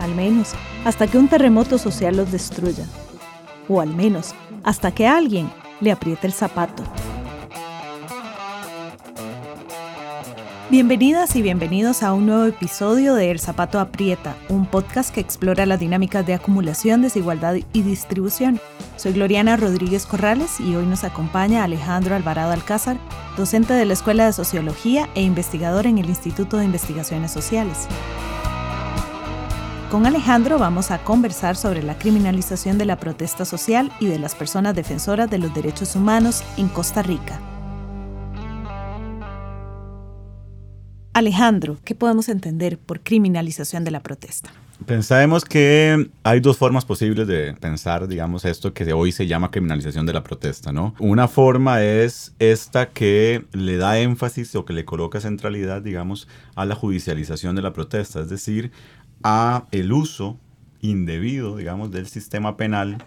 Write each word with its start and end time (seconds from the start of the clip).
al 0.00 0.14
menos 0.14 0.52
hasta 0.84 1.06
que 1.06 1.18
un 1.18 1.28
terremoto 1.28 1.78
social 1.78 2.16
los 2.16 2.32
destruya, 2.32 2.84
o 3.68 3.80
al 3.80 3.94
menos 3.94 4.34
hasta 4.64 4.90
que 4.92 5.06
alguien 5.06 5.50
le 5.80 5.92
apriete 5.92 6.26
el 6.26 6.32
zapato. 6.32 6.82
Bienvenidas 10.70 11.34
y 11.34 11.42
bienvenidos 11.42 12.04
a 12.04 12.12
un 12.12 12.26
nuevo 12.26 12.44
episodio 12.44 13.14
de 13.14 13.32
El 13.32 13.40
Zapato 13.40 13.80
Aprieta, 13.80 14.36
un 14.48 14.66
podcast 14.66 15.12
que 15.12 15.20
explora 15.20 15.66
las 15.66 15.80
dinámicas 15.80 16.24
de 16.24 16.34
acumulación, 16.34 17.02
desigualdad 17.02 17.56
y 17.72 17.82
distribución. 17.82 18.60
Soy 18.96 19.12
Gloriana 19.14 19.56
Rodríguez 19.56 20.06
Corrales 20.06 20.60
y 20.60 20.76
hoy 20.76 20.86
nos 20.86 21.02
acompaña 21.02 21.64
Alejandro 21.64 22.14
Alvarado 22.14 22.52
Alcázar, 22.52 22.98
docente 23.36 23.72
de 23.72 23.84
la 23.84 23.94
Escuela 23.94 24.26
de 24.26 24.32
Sociología 24.32 25.08
e 25.16 25.22
investigador 25.22 25.88
en 25.88 25.98
el 25.98 26.08
Instituto 26.08 26.56
de 26.56 26.66
Investigaciones 26.66 27.32
Sociales. 27.32 27.88
Con 29.90 30.06
Alejandro 30.06 30.56
vamos 30.56 30.92
a 30.92 31.02
conversar 31.02 31.56
sobre 31.56 31.82
la 31.82 31.98
criminalización 31.98 32.78
de 32.78 32.84
la 32.84 33.00
protesta 33.00 33.44
social 33.44 33.90
y 33.98 34.06
de 34.06 34.20
las 34.20 34.36
personas 34.36 34.76
defensoras 34.76 35.28
de 35.28 35.38
los 35.38 35.52
derechos 35.52 35.96
humanos 35.96 36.44
en 36.56 36.68
Costa 36.68 37.02
Rica. 37.02 37.40
Alejandro, 41.12 41.76
¿qué 41.84 41.96
podemos 41.96 42.28
entender 42.28 42.78
por 42.78 43.00
criminalización 43.00 43.82
de 43.82 43.90
la 43.90 44.00
protesta? 44.00 44.50
Pensamos 44.86 45.44
que 45.44 46.08
hay 46.22 46.40
dos 46.40 46.56
formas 46.56 46.84
posibles 46.86 47.26
de 47.26 47.52
pensar, 47.54 48.08
digamos, 48.08 48.46
esto 48.46 48.72
que 48.72 48.90
hoy 48.92 49.12
se 49.12 49.26
llama 49.26 49.50
criminalización 49.50 50.06
de 50.06 50.14
la 50.14 50.24
protesta, 50.24 50.72
¿no? 50.72 50.94
Una 50.98 51.28
forma 51.28 51.82
es 51.82 52.32
esta 52.38 52.88
que 52.88 53.44
le 53.52 53.76
da 53.76 53.98
énfasis 53.98 54.54
o 54.54 54.64
que 54.64 54.72
le 54.72 54.86
coloca 54.86 55.20
centralidad, 55.20 55.82
digamos, 55.82 56.28
a 56.54 56.64
la 56.64 56.74
judicialización 56.74 57.56
de 57.56 57.62
la 57.62 57.74
protesta, 57.74 58.20
es 58.20 58.30
decir, 58.30 58.70
a 59.22 59.66
el 59.70 59.92
uso 59.92 60.38
indebido, 60.80 61.56
digamos, 61.56 61.90
del 61.90 62.06
sistema 62.06 62.56
penal 62.56 62.98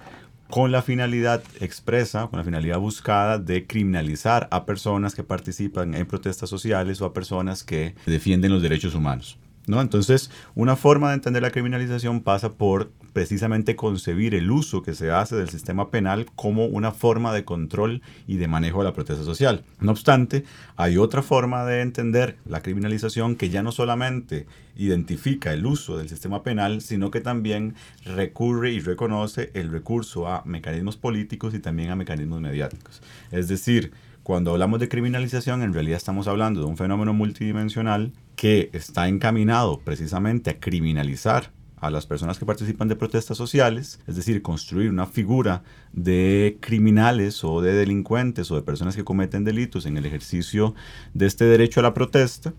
con 0.50 0.72
la 0.72 0.83
finalidad 0.83 1.44
expresa, 1.61 2.28
con 2.28 2.38
la 2.38 2.45
finalidad 2.45 2.78
buscada 2.78 3.39
de 3.39 3.66
criminalizar 3.66 4.47
a 4.52 4.66
personas 4.66 5.16
que 5.16 5.23
participan 5.23 5.95
en 5.95 6.06
protestas 6.06 6.50
sociales 6.50 7.02
o 7.02 7.06
a 7.06 7.14
personas 7.14 7.64
que 7.64 7.95
defienden 8.06 8.52
los 8.52 8.61
derechos 8.61 8.94
humanos. 8.94 9.39
¿no? 9.66 9.81
Entonces, 9.81 10.30
una 10.53 10.75
forma 10.75 11.09
de 11.09 11.16
entender 11.16 11.41
la 11.41 11.52
criminalización 11.52 12.22
pasa 12.22 12.53
por 12.53 12.91
precisamente 13.14 13.75
concebir 13.75 14.36
el 14.36 14.52
uso 14.52 14.81
que 14.81 14.95
se 14.95 15.11
hace 15.11 15.36
del 15.36 15.50
sistema 15.50 15.89
penal 15.89 16.25
como 16.36 16.66
una 16.66 16.92
forma 16.92 17.33
de 17.33 17.45
control 17.45 18.02
y 18.28 18.38
de 18.38 18.47
manejo 18.47 18.80
de 18.80 18.86
la 18.86 18.94
protesta 18.94 19.23
social. 19.23 19.64
No 19.80 19.92
obstante, 19.92 20.44
hay 20.75 20.97
otra 20.97 21.22
forma 21.22 21.64
de 21.66 21.81
entender 21.81 22.38
la 22.45 22.61
criminalización 22.61 23.36
que 23.36 23.50
ya 23.50 23.61
no 23.64 23.72
solamente 23.72 24.47
identifica 24.75 25.53
el 25.53 25.66
uso 25.66 25.97
del 25.97 26.09
sistema 26.09 26.44
penal, 26.44 26.81
sino 26.81 27.11
que 27.11 27.22
también 27.22 27.75
recurre 28.03 28.72
y 28.72 28.80
reconoce 28.80 29.52
el 29.53 29.72
recurso 29.72 30.28
a 30.28 30.41
mecanismos 30.45 30.97
políticos 30.97 31.53
y 31.53 31.59
también 31.59 31.91
a 31.91 31.95
mecanismos 31.95 32.41
mediáticos. 32.41 33.02
Es 33.31 33.47
decir, 33.47 33.91
cuando 34.23 34.52
hablamos 34.52 34.79
de 34.79 34.90
criminalización, 34.90 35.62
en 35.62 35.73
realidad 35.73 35.97
estamos 35.97 36.28
hablando 36.28 36.62
de 36.62 36.66
un 36.66 36.78
fenómeno 36.78 37.13
multidimensional 37.13 38.13
que 38.35 38.69
está 38.73 39.07
encaminado 39.07 39.79
precisamente 39.81 40.50
a 40.50 40.59
criminalizar 40.59 41.52
a 41.83 41.91
las 41.91 42.05
personas 42.05 42.39
que 42.39 42.45
participan 42.45 42.88
de 42.88 42.95
protestas 42.95 43.38
sociales, 43.38 43.99
es 44.07 44.16
decir, 44.16 44.41
construir 44.41 44.89
una 44.89 45.05
figura 45.05 45.63
de 45.91 46.57
criminales 46.61 47.44
o 47.44 47.61
de 47.61 47.73
delincuentes 47.73 48.49
o 48.51 48.55
de 48.55 48.61
personas 48.61 48.95
que 48.95 49.03
cometen 49.03 49.44
delitos 49.44 49.85
en 49.85 49.97
el 49.97 50.05
ejercicio 50.05 50.75
de 51.13 51.25
este 51.25 51.43
derecho 51.43 51.81
a 51.81 51.83
la 51.83 51.93
protesta, 51.93 52.53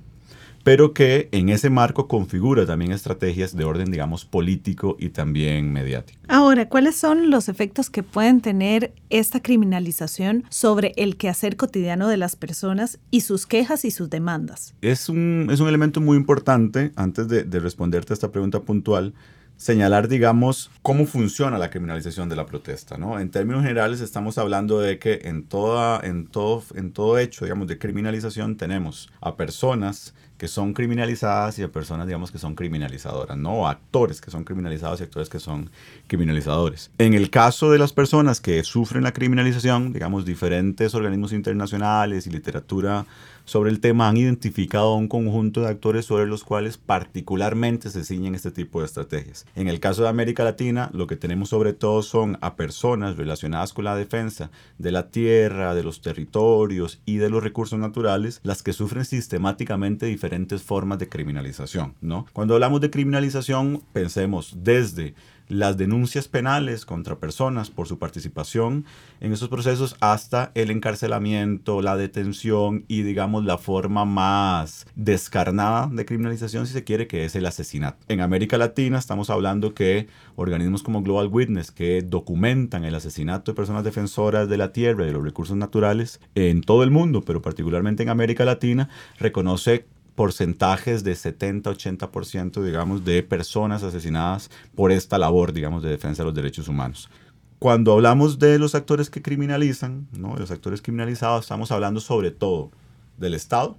pero 0.65 0.95
que 0.95 1.29
en 1.31 1.51
ese 1.51 1.71
marco 1.71 2.09
configura 2.09 2.67
también 2.67 2.91
estrategias 2.91 3.55
de 3.55 3.65
orden, 3.65 3.91
digamos, 3.91 4.25
político 4.25 4.97
y 4.99 5.11
también 5.11 5.73
mediático. 5.73 6.19
Ahora, 6.27 6.69
¿cuáles 6.69 6.97
son 6.97 7.31
los 7.31 7.49
efectos 7.49 7.91
que 7.91 8.03
pueden 8.03 8.41
tener 8.41 8.95
esta 9.11 9.41
criminalización 9.41 10.45
sobre 10.49 10.95
el 10.97 11.17
quehacer 11.17 11.57
cotidiano 11.57 12.09
de 12.09 12.17
las 12.17 12.35
personas 12.35 12.99
y 13.11 13.21
sus 13.21 13.47
quejas 13.47 13.85
y 13.85 13.91
sus 13.91 14.09
demandas? 14.09 14.75
Es 14.81 15.09
un, 15.11 15.49
es 15.53 15.61
un 15.61 15.69
elemento 15.69 16.01
muy 16.01 16.17
importante, 16.17 16.93
antes 16.97 17.29
de, 17.29 17.45
de 17.45 17.61
responderte 17.61 18.13
a 18.13 18.15
esta 18.15 18.33
pregunta 18.33 18.61
puntual, 18.63 19.15
señalar, 19.57 20.09
digamos, 20.09 20.71
cómo 20.83 21.07
funciona 21.07 21.59
la 21.59 21.71
criminalización 21.71 22.29
de 22.29 22.37
la 22.37 22.47
protesta, 22.47 22.99
¿no? 22.99 23.21
En 23.21 23.31
términos 23.31 23.63
generales 23.63 24.01
estamos 24.01 24.39
hablando 24.39 24.81
de 24.81 24.99
que 24.99 25.21
en, 25.25 25.45
toda, 25.45 26.01
en, 26.03 26.27
todo, 26.27 26.63
en 26.75 26.93
todo 26.93 27.19
hecho, 27.19 27.45
digamos, 27.45 27.69
de 27.69 27.79
criminalización 27.79 28.57
tenemos 28.57 29.11
a 29.21 29.37
personas 29.37 30.15
que 30.45 30.49
son 30.49 30.75
criminalizadas 30.75 31.59
y 31.59 31.63
a 31.63 31.69
personas, 31.69 32.07
digamos, 32.07 32.31
que 32.31 32.37
son 32.37 32.55
criminalizadoras, 32.55 33.35
¿no? 33.35 33.67
Actores 33.67 34.21
que 34.21 34.31
son 34.31 34.45
criminalizados 34.45 35.01
y 35.01 35.05
actores 35.05 35.31
que 35.31 35.41
son 35.41 35.71
criminalizadores. 36.07 36.91
En 36.99 37.15
el 37.15 37.31
caso 37.31 37.71
de 37.71 37.79
las 37.79 37.95
personas 37.95 38.43
que 38.43 38.63
sufren 38.63 39.05
la 39.05 39.15
criminalización, 39.15 39.95
digamos, 39.95 40.27
diferentes 40.27 40.95
organismos 40.95 41.33
internacionales 41.33 42.27
y 42.27 42.31
literatura 42.31 43.07
sobre 43.45 43.71
el 43.71 43.81
tema 43.81 44.09
han 44.09 44.17
identificado 44.17 44.95
un 44.95 45.09
conjunto 45.09 45.61
de 45.61 45.69
actores 45.69 46.07
sobre 46.07 46.27
los 46.27 46.45
cuales 46.45 46.79
particularmente 46.79 47.91
se 47.91 48.05
ciñen 48.05 48.35
este 48.35 48.51
tipo 48.51 48.81
de 48.81 48.87
estrategias. 48.87 49.47
En 49.55 49.69
el 49.69 49.81
caso 49.81 50.03
de 50.03 50.09
América 50.09 50.45
Latina, 50.45 50.91
lo 50.93 51.07
que 51.07 51.17
tenemos 51.17 51.51
sobre 51.51 51.73
todo 51.73 52.03
son 52.03 52.39
a 52.41 52.57
personas 52.57 53.17
relacionadas 53.17 53.73
con 53.73 53.85
la 53.85 53.97
defensa 53.97 54.51
de 54.79 54.93
la 54.93 55.11
tierra, 55.11 55.75
de 55.75 55.85
los 55.85 56.01
territorios 56.01 57.01
y 57.05 57.17
de 57.17 57.31
los 57.31 57.43
recursos 57.43 57.79
naturales, 57.79 58.41
las 58.43 58.63
que 58.63 58.73
sufren 58.73 59.05
sistemáticamente 59.05 60.07
diferentes 60.07 60.63
formas 60.63 60.99
de 60.99 61.09
criminalización, 61.09 61.95
¿no? 62.01 62.27
Cuando 62.33 62.55
hablamos 62.55 62.81
de 62.81 62.91
criminalización, 62.91 63.83
pensemos 63.93 64.57
desde 64.63 65.15
las 65.49 65.77
denuncias 65.77 66.29
penales 66.29 66.87
contra 66.87 67.19
personas 67.19 67.71
por 67.71 67.87
su 67.87 67.99
participación 67.99 68.85
en 69.21 69.33
esos 69.33 69.49
procesos 69.49 69.97
hasta 70.01 70.53
el 70.55 70.71
encarcelamiento, 70.71 71.83
la 71.83 71.97
detención 71.97 72.85
y 72.89 73.03
digamos 73.03 73.45
la 73.45 73.59
forma 73.59 74.05
más 74.05 74.87
descarnada 74.95 75.89
de 75.93 76.05
criminalización 76.05 76.67
si 76.67 76.73
se 76.73 76.85
quiere 76.85 77.07
que 77.07 77.25
es 77.25 77.35
el 77.37 77.47
asesinato. 77.47 77.99
En 78.09 78.21
América 78.21 78.59
Latina 78.59 78.99
estamos 78.99 79.31
hablando 79.31 79.75
que 79.75 80.09
organismos 80.37 80.83
como 80.83 81.03
Global 81.03 81.29
Witness 81.31 81.71
que 81.71 82.03
documentan 82.03 82.85
el 82.85 82.95
asesinato 82.95 83.53
de 83.53 83.57
personas 83.57 83.85
defensoras 83.85 84.49
de 84.49 84.57
la 84.57 84.73
tierra 84.73 85.05
y 85.05 85.07
de 85.09 85.13
los 85.13 85.25
recursos 85.25 85.57
naturales 85.57 86.21
en 86.35 86.63
todo 86.63 86.83
el 86.83 86.91
mundo, 86.91 87.23
pero 87.23 87.43
particularmente 87.43 88.03
en 88.03 88.09
América 88.09 88.45
Latina, 88.45 88.89
reconoce 89.19 89.87
porcentajes 90.15 91.05
de 91.05 91.13
70-80%, 91.13 92.63
digamos, 92.63 93.05
de 93.05 93.23
personas 93.23 93.83
asesinadas 93.83 94.51
por 94.75 94.93
esta 94.93 95.19
labor, 95.19 95.53
digamos, 95.53 95.83
de 95.83 95.91
defensa 95.91 96.23
de 96.23 96.27
los 96.27 96.35
derechos 96.35 96.69
humanos. 96.69 97.11
Cuando 97.59 97.93
hablamos 97.93 98.39
de 98.39 98.59
los 98.59 98.75
actores 98.75 99.11
que 99.11 99.23
criminalizan, 99.23 100.07
¿no? 100.13 100.37
los 100.37 100.51
actores 100.51 100.83
criminalizados, 100.83 101.45
estamos 101.45 101.71
hablando 101.73 102.01
sobre 102.01 102.31
todo 102.31 102.71
del 103.17 103.35
Estado, 103.35 103.77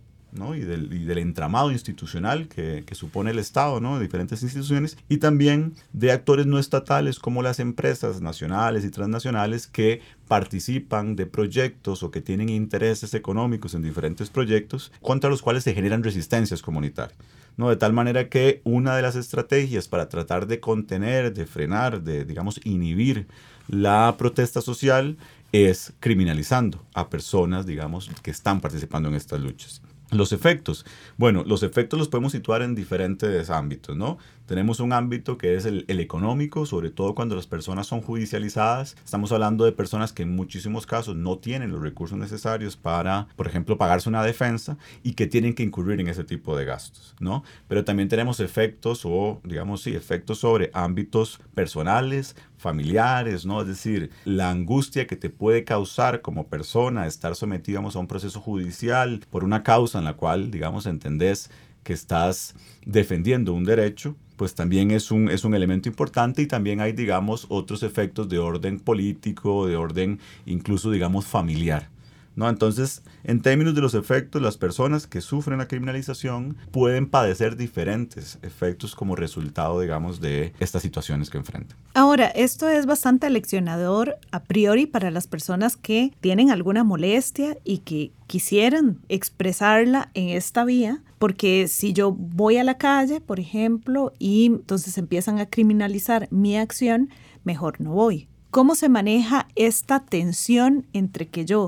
y, 0.56 0.62
del, 0.62 1.18
entramado 1.18 1.72
institucional 1.72 2.47
que, 2.47 2.84
supone 2.94 3.31
el 3.31 3.40
Estado, 3.40 3.79
¿no? 3.79 4.00
diferentes 4.00 4.44
instituciones, 4.44 4.97
y 5.09 5.17
también 5.17 5.73
de 5.93 6.11
actores 6.11 6.46
no 6.46 6.59
estatales 6.59 7.20
como 7.20 7.41
las 7.41 7.59
empresas 7.59 8.22
nacionales 8.22 8.85
y 8.85 8.90
transnacionales 8.90 9.67
que 9.67 10.02
participan 10.28 11.16
de 11.16 11.26
proyectos 11.26 12.03
o 12.03 12.11
que 12.11 12.22
tienen 12.22 12.49
intereses 12.49 13.14
económicos 13.14 13.73
en 13.73 13.82
diferentes 13.82 14.29
proyectos 14.29 14.91
contra 15.02 15.29
los 15.29 15.41
cuales 15.41 15.64
se 15.64 15.73
generan 15.73 16.03
resistencias 16.03 16.61
comunitarias. 16.61 17.17
¿no? 17.58 17.70
De 17.70 17.76
tal 17.78 17.93
manera 17.93 18.29
que 18.29 18.61
una 18.64 18.96
de 18.96 19.02
las 19.02 19.16
estrategias 19.16 19.87
para 19.87 20.09
tratar 20.09 20.47
de 20.47 20.59
contener, 20.59 21.34
de 21.34 21.46
frenar, 21.46 22.02
de, 22.02 22.26
digamos, 22.26 22.59
inhibir 22.64 23.28
la 23.67 24.16
protesta 24.17 24.61
social 24.61 25.17
es 25.52 25.93
criminalizando 25.99 26.84
a 26.93 27.09
personas, 27.09 27.66
digamos, 27.66 28.09
que 28.22 28.32
están 28.32 28.59
participando 28.61 29.09
en 29.09 29.16
estas 29.16 29.40
luchas. 29.40 29.82
Los 30.11 30.34
efectos. 30.34 30.85
Bueno, 31.17 31.43
los 31.46 31.63
efectos 31.63 31.97
los 31.97 32.09
podemos 32.09 32.31
situar 32.31 32.61
en 32.61 32.75
diferentes 32.75 33.49
ámbitos, 33.49 33.97
¿no? 33.97 34.17
Tenemos 34.46 34.79
un 34.79 34.93
ámbito 34.93 35.40
que 35.40 35.55
es 35.55 35.66
el, 35.66 35.85
económico, 35.87 36.67
sobre 36.67 36.91
todo 36.91 37.16
cuando 37.16 37.35
las 37.35 37.47
personas 37.47 37.87
son 37.87 38.02
judicializadas. 38.02 38.96
Estamos 39.03 39.31
hablando 39.31 39.66
de 39.66 39.72
personas 39.72 40.13
que 40.13 40.22
en 40.22 40.35
muchísimos 40.35 40.85
casos 40.85 41.16
no 41.16 41.40
tienen 41.40 41.72
los 41.72 41.81
recursos 41.81 42.19
necesarios 42.19 42.78
para, 42.78 43.28
por 43.35 43.47
ejemplo, 43.47 43.79
pagarse 43.79 44.07
una 44.07 44.23
defensa 44.23 44.78
y 45.02 45.13
que 45.13 45.25
tienen 45.25 45.55
que 45.55 45.63
incurrir 45.63 45.99
en 45.99 46.08
ese 46.08 46.23
tipo 46.23 46.55
de 46.55 46.66
gastos, 46.66 47.16
¿no? 47.19 47.43
Pero 47.67 47.84
también 47.84 48.08
tenemos 48.08 48.40
efectos 48.40 49.01
o, 49.03 49.41
digamos, 49.43 49.81
sí, 49.81 49.96
efectos 49.96 50.37
sobre 50.37 50.69
ámbitos 50.73 51.40
personales, 51.55 52.35
familiares, 52.57 53.46
¿no? 53.46 53.61
Es 53.61 53.67
decir, 53.67 54.11
la 54.25 54.49
angustia 54.49 55.07
que 55.07 55.16
te 55.16 55.29
puede 55.29 55.63
causar 55.63 56.22
como 56.22 56.47
persona 56.47 57.07
estar 57.07 57.35
sometido 57.35 57.79
a 57.79 57.99
un 57.99 58.07
proceso 58.07 58.40
judicial 58.40 59.22
por 59.29 59.43
una 59.43 59.63
causa 59.63 59.99
en 59.99 60.05
la 60.05 60.13
cual, 60.13 60.52
digamos, 60.52 60.85
entendés 60.85 61.49
que 61.84 61.93
estás 61.93 62.55
defendiendo 62.85 63.53
un 63.53 63.63
derecho, 63.63 64.16
pues 64.35 64.55
también 64.55 64.91
es 64.91 65.11
un, 65.11 65.29
es 65.29 65.43
un 65.43 65.53
elemento 65.53 65.87
importante 65.87 66.41
y 66.41 66.47
también 66.47 66.81
hay, 66.81 66.93
digamos, 66.93 67.46
otros 67.49 67.84
efectos 67.84 68.28
de 68.28 68.40
orden 68.40 68.79
político, 68.79 69.67
de 69.67 69.75
orden 69.75 70.19
incluso, 70.46 70.91
digamos, 70.91 71.25
familiar. 71.25 71.90
¿No? 72.35 72.49
Entonces, 72.49 73.03
en 73.23 73.41
términos 73.41 73.76
de 73.76 73.82
los 73.82 73.93
efectos, 73.93 74.41
las 74.41 74.58
personas 74.58 75.08
que 75.08 75.22
sufren 75.22 75.58
la 75.58 75.67
criminalización 75.67 76.58
pueden 76.72 77.09
padecer 77.09 77.55
diferentes 77.55 78.40
efectos 78.41 78.96
como 78.96 79.16
resultado, 79.16 79.79
digamos, 79.79 80.20
de 80.22 80.53
estas 80.59 80.82
situaciones 80.82 81.29
que 81.29 81.37
enfrentan. 81.37 81.78
Ahora, 81.93 82.28
esto 82.28 82.67
es 82.70 82.85
bastante 82.85 83.29
leccionador 83.29 84.17
a 84.32 84.43
priori 84.43 84.85
para 84.85 85.11
las 85.11 85.28
personas 85.28 85.78
que 85.78 86.11
tienen 86.22 86.52
alguna 86.52 86.84
molestia 86.84 87.58
y 87.64 87.79
que 87.79 88.11
quisieran 88.28 88.99
expresarla 89.09 90.09
en 90.14 90.29
esta 90.29 90.66
vía, 90.66 91.03
porque 91.20 91.67
si 91.67 91.93
yo 91.93 92.11
voy 92.11 92.58
a 92.58 92.64
la 92.64 92.78
calle, 92.78 93.22
por 93.22 93.40
ejemplo, 93.40 94.14
y 94.20 94.47
entonces 94.47 94.97
empiezan 94.97 95.40
a 95.40 95.46
criminalizar 95.46 96.28
mi 96.32 96.58
acción, 96.58 97.09
mejor 97.43 97.79
no 97.79 97.91
voy. 97.91 98.28
¿Cómo 98.52 98.76
se 98.76 98.87
maneja 98.87 99.47
esta 99.55 99.99
tensión 99.99 100.85
entre 100.93 101.28
que 101.28 101.43
yo 101.43 101.67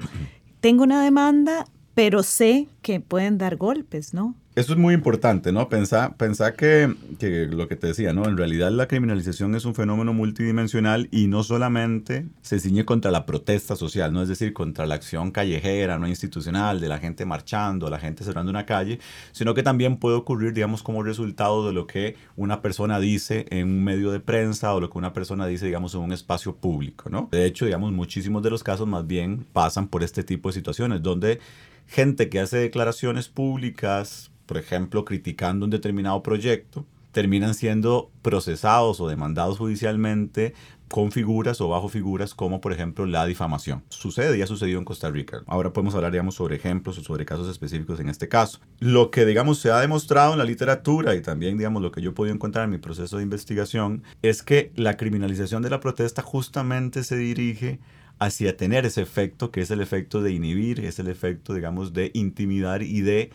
tengo 0.60 0.84
una 0.84 1.04
demanda, 1.04 1.66
pero 1.94 2.24
sé 2.24 2.68
que 2.82 3.00
pueden 3.00 3.38
dar 3.38 3.56
golpes, 3.58 4.14
¿no? 4.14 4.36
Eso 4.58 4.74
es 4.74 4.80
muy 4.80 4.96
importante, 4.96 5.52
¿no? 5.52 5.70
Pensar 5.70 6.56
que, 6.56 6.92
que, 7.20 7.46
lo 7.46 7.68
que 7.68 7.76
te 7.76 7.86
decía, 7.86 8.12
¿no? 8.12 8.26
En 8.28 8.38
realidad 8.38 8.72
la 8.72 8.88
criminalización 8.88 9.54
es 9.54 9.66
un 9.66 9.76
fenómeno 9.76 10.14
multidimensional 10.14 11.10
y 11.12 11.28
no 11.28 11.44
solamente 11.44 12.26
se 12.42 12.60
ciñe 12.60 12.84
contra 12.84 13.12
la 13.12 13.28
protesta 13.28 13.76
social, 13.76 14.12
¿no? 14.12 14.24
Es 14.24 14.30
decir, 14.30 14.54
contra 14.54 14.88
la 14.88 14.96
acción 14.96 15.30
callejera, 15.30 16.00
no 16.00 16.08
institucional, 16.08 16.80
de 16.80 16.88
la 16.88 16.98
gente 16.98 17.24
marchando, 17.24 17.88
la 17.92 18.00
gente 18.00 18.24
cerrando 18.24 18.50
una 18.50 18.66
calle, 18.66 18.98
sino 19.32 19.54
que 19.54 19.62
también 19.62 19.98
puede 19.98 20.16
ocurrir, 20.16 20.54
digamos, 20.54 20.82
como 20.82 21.04
resultado 21.04 21.68
de 21.68 21.74
lo 21.74 21.86
que 21.86 22.16
una 22.36 22.64
persona 22.64 23.00
dice 23.00 23.46
en 23.52 23.68
un 23.68 23.84
medio 23.84 24.10
de 24.10 24.22
prensa 24.22 24.74
o 24.74 24.82
lo 24.82 24.90
que 24.90 24.98
una 24.98 25.14
persona 25.14 25.46
dice, 25.46 25.68
digamos, 25.68 25.94
en 25.94 26.02
un 26.02 26.14
espacio 26.14 26.56
público, 26.56 27.12
¿no? 27.12 27.30
De 27.32 27.46
hecho, 27.46 27.66
digamos, 27.66 27.92
muchísimos 27.92 28.42
de 28.42 28.50
los 28.50 28.64
casos 28.64 28.88
más 28.88 29.06
bien 29.06 29.46
pasan 29.54 29.88
por 29.88 30.02
este 30.02 30.24
tipo 30.24 30.50
de 30.50 30.54
situaciones, 30.54 31.04
donde 31.04 31.42
gente 31.86 32.28
que 32.28 32.40
hace 32.40 32.58
declaraciones 32.58 33.28
públicas, 33.28 34.32
por 34.48 34.58
ejemplo, 34.58 35.06
criticando 35.06 35.66
un 35.66 35.70
determinado 35.70 36.24
proyecto, 36.24 36.86
terminan 37.12 37.54
siendo 37.54 38.12
procesados 38.22 39.00
o 39.00 39.08
demandados 39.08 39.58
judicialmente 39.58 40.54
con 40.88 41.12
figuras 41.12 41.60
o 41.62 41.68
bajo 41.68 41.90
figuras 41.90 42.34
como 42.34 42.62
por 42.62 42.72
ejemplo 42.72 43.06
la 43.06 43.26
difamación. 43.26 43.84
Sucede 43.90 44.38
y 44.38 44.42
ha 44.42 44.48
sucedido 44.48 44.80
en 44.80 44.86
Costa 44.86 45.10
Rica. 45.10 45.42
Ahora 45.48 45.74
podemos 45.74 45.96
hablar 45.96 46.12
digamos 46.12 46.36
sobre 46.36 46.56
ejemplos 46.56 46.98
o 46.98 47.04
sobre 47.04 47.26
casos 47.26 47.50
específicos 47.50 48.00
en 48.00 48.10
este 48.10 48.28
caso. 48.28 48.60
Lo 48.80 49.12
que 49.12 49.26
digamos 49.26 49.60
se 49.60 49.72
ha 49.72 49.80
demostrado 49.80 50.34
en 50.34 50.40
la 50.40 50.46
literatura 50.46 51.16
y 51.16 51.22
también 51.22 51.58
digamos 51.58 51.82
lo 51.82 51.92
que 51.92 52.02
yo 52.02 52.12
he 52.12 52.14
podido 52.14 52.36
encontrar 52.36 52.66
en 52.66 52.72
mi 52.72 52.78
proceso 52.78 53.18
de 53.18 53.24
investigación 53.24 54.04
es 54.22 54.44
que 54.44 54.72
la 54.76 54.96
criminalización 54.96 55.62
de 55.62 55.70
la 55.70 55.80
protesta 55.80 56.22
justamente 56.22 57.04
se 57.04 57.18
dirige 57.18 57.80
hacia 58.20 58.58
tener 58.58 58.86
ese 58.86 59.02
efecto 59.02 59.52
que 59.52 59.62
es 59.62 59.72
el 59.72 59.82
efecto 59.82 60.22
de 60.22 60.32
inhibir, 60.32 60.80
es 60.80 61.00
el 61.00 61.08
efecto 61.08 61.54
digamos 61.54 61.94
de 61.94 62.12
intimidar 62.14 62.82
y 62.82 63.02
de 63.02 63.32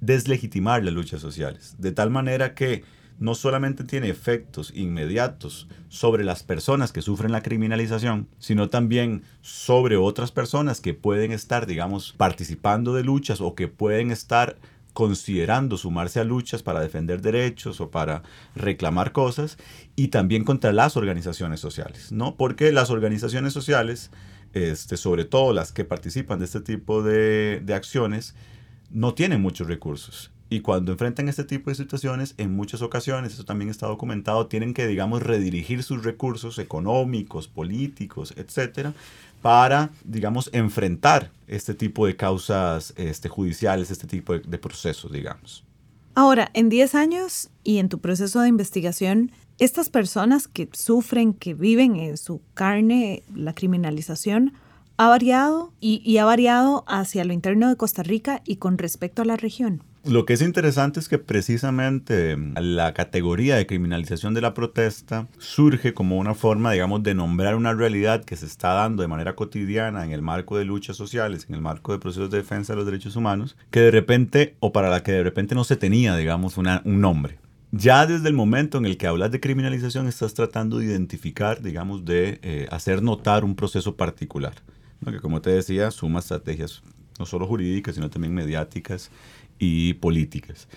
deslegitimar 0.00 0.84
las 0.84 0.94
luchas 0.94 1.20
sociales, 1.20 1.76
de 1.78 1.92
tal 1.92 2.10
manera 2.10 2.54
que 2.54 2.84
no 3.18 3.34
solamente 3.34 3.84
tiene 3.84 4.08
efectos 4.08 4.72
inmediatos 4.74 5.68
sobre 5.88 6.24
las 6.24 6.44
personas 6.44 6.92
que 6.92 7.02
sufren 7.02 7.32
la 7.32 7.42
criminalización, 7.42 8.28
sino 8.38 8.68
también 8.68 9.24
sobre 9.40 9.96
otras 9.96 10.30
personas 10.30 10.80
que 10.80 10.94
pueden 10.94 11.32
estar, 11.32 11.66
digamos, 11.66 12.14
participando 12.16 12.94
de 12.94 13.02
luchas 13.02 13.40
o 13.40 13.54
que 13.54 13.66
pueden 13.66 14.12
estar 14.12 14.56
considerando 14.92 15.76
sumarse 15.76 16.18
a 16.18 16.24
luchas 16.24 16.62
para 16.62 16.80
defender 16.80 17.20
derechos 17.20 17.80
o 17.80 17.90
para 17.90 18.22
reclamar 18.54 19.12
cosas, 19.12 19.56
y 19.94 20.08
también 20.08 20.44
contra 20.44 20.72
las 20.72 20.96
organizaciones 20.96 21.60
sociales, 21.60 22.10
¿no? 22.10 22.36
Porque 22.36 22.72
las 22.72 22.90
organizaciones 22.90 23.52
sociales, 23.52 24.10
este, 24.54 24.96
sobre 24.96 25.24
todo 25.24 25.52
las 25.52 25.72
que 25.72 25.84
participan 25.84 26.40
de 26.40 26.46
este 26.46 26.60
tipo 26.60 27.02
de, 27.02 27.60
de 27.64 27.74
acciones, 27.74 28.34
no 28.90 29.14
tienen 29.14 29.40
muchos 29.40 29.66
recursos. 29.66 30.30
Y 30.50 30.60
cuando 30.60 30.92
enfrentan 30.92 31.28
este 31.28 31.44
tipo 31.44 31.68
de 31.68 31.76
situaciones, 31.76 32.34
en 32.38 32.54
muchas 32.54 32.80
ocasiones, 32.80 33.34
eso 33.34 33.44
también 33.44 33.70
está 33.70 33.86
documentado, 33.86 34.46
tienen 34.46 34.72
que, 34.72 34.86
digamos, 34.86 35.22
redirigir 35.22 35.82
sus 35.82 36.04
recursos 36.04 36.58
económicos, 36.58 37.48
políticos, 37.48 38.32
etcétera, 38.36 38.94
para, 39.42 39.90
digamos, 40.04 40.48
enfrentar 40.54 41.30
este 41.46 41.74
tipo 41.74 42.06
de 42.06 42.16
causas 42.16 42.94
este, 42.96 43.28
judiciales, 43.28 43.90
este 43.90 44.06
tipo 44.06 44.32
de, 44.32 44.40
de 44.40 44.58
procesos, 44.58 45.12
digamos. 45.12 45.64
Ahora, 46.14 46.50
en 46.54 46.70
10 46.70 46.94
años 46.94 47.50
y 47.62 47.78
en 47.78 47.90
tu 47.90 48.00
proceso 48.00 48.40
de 48.40 48.48
investigación, 48.48 49.30
estas 49.58 49.90
personas 49.90 50.48
que 50.48 50.68
sufren, 50.72 51.34
que 51.34 51.52
viven 51.52 51.96
en 51.96 52.16
su 52.16 52.40
carne 52.54 53.22
la 53.34 53.52
criminalización, 53.52 54.54
ha 54.98 55.06
variado 55.06 55.72
y, 55.80 56.18
ha 56.18 56.24
variado 56.24 56.84
hacia 56.88 57.24
lo 57.24 57.32
interno 57.32 57.68
de 57.68 57.76
Costa 57.76 58.02
Rica 58.02 58.42
y 58.44 58.56
con 58.56 58.78
respecto 58.78 59.22
a 59.22 59.24
la 59.24 59.36
región. 59.36 59.84
Lo 60.04 60.24
que 60.24 60.32
es 60.32 60.42
interesante 60.42 60.98
es 60.98 61.08
que 61.08 61.18
precisamente 61.18 62.36
la 62.56 62.94
categoría 62.94 63.56
de 63.56 63.66
criminalización 63.66 64.34
de 64.34 64.40
la 64.40 64.54
protesta 64.54 65.28
surge 65.38 65.94
como 65.94 66.18
una 66.18 66.34
forma, 66.34 66.72
digamos, 66.72 67.02
de 67.04 67.14
nombrar 67.14 67.54
una 67.54 67.74
realidad 67.74 68.24
que 68.24 68.34
se 68.36 68.46
está 68.46 68.72
dando 68.72 69.02
de 69.02 69.08
manera 69.08 69.36
cotidiana 69.36 70.04
en 70.04 70.10
el 70.10 70.22
marco 70.22 70.58
de 70.58 70.64
luchas 70.64 70.96
sociales, 70.96 71.46
en 71.48 71.54
el 71.54 71.60
marco 71.60 71.92
de 71.92 72.00
procesos 72.00 72.30
de 72.30 72.38
defensa 72.38 72.72
de 72.72 72.78
los 72.78 72.86
derechos 72.86 73.14
humanos, 73.14 73.56
que 73.70 73.80
de 73.80 73.90
repente, 73.92 74.56
o 74.58 74.72
para 74.72 74.88
la 74.88 75.04
que 75.04 75.12
de 75.12 75.22
repente 75.22 75.54
no 75.54 75.62
se 75.62 75.76
tenía, 75.76 76.16
digamos, 76.16 76.56
un 76.56 76.80
nombre. 76.84 77.38
Ya 77.70 78.06
desde 78.06 78.28
el 78.28 78.34
momento 78.34 78.78
en 78.78 78.86
el 78.86 78.96
que 78.96 79.06
hablas 79.06 79.30
de 79.30 79.40
criminalización 79.40 80.08
estás 80.08 80.34
tratando 80.34 80.78
de 80.78 80.86
identificar, 80.86 81.60
digamos, 81.60 82.04
de 82.04 82.40
eh, 82.42 82.66
hacer 82.70 83.02
notar 83.02 83.44
un 83.44 83.54
proceso 83.54 83.94
particular 83.94 84.54
que 85.06 85.20
como 85.20 85.40
te 85.40 85.50
decía, 85.50 85.90
suma 85.90 86.20
estrategias 86.20 86.82
no 87.18 87.26
solo 87.26 87.46
jurídicas, 87.46 87.94
sino 87.94 88.10
también 88.10 88.34
mediáticas 88.34 89.10
y 89.58 89.94
políticas. 89.94 90.68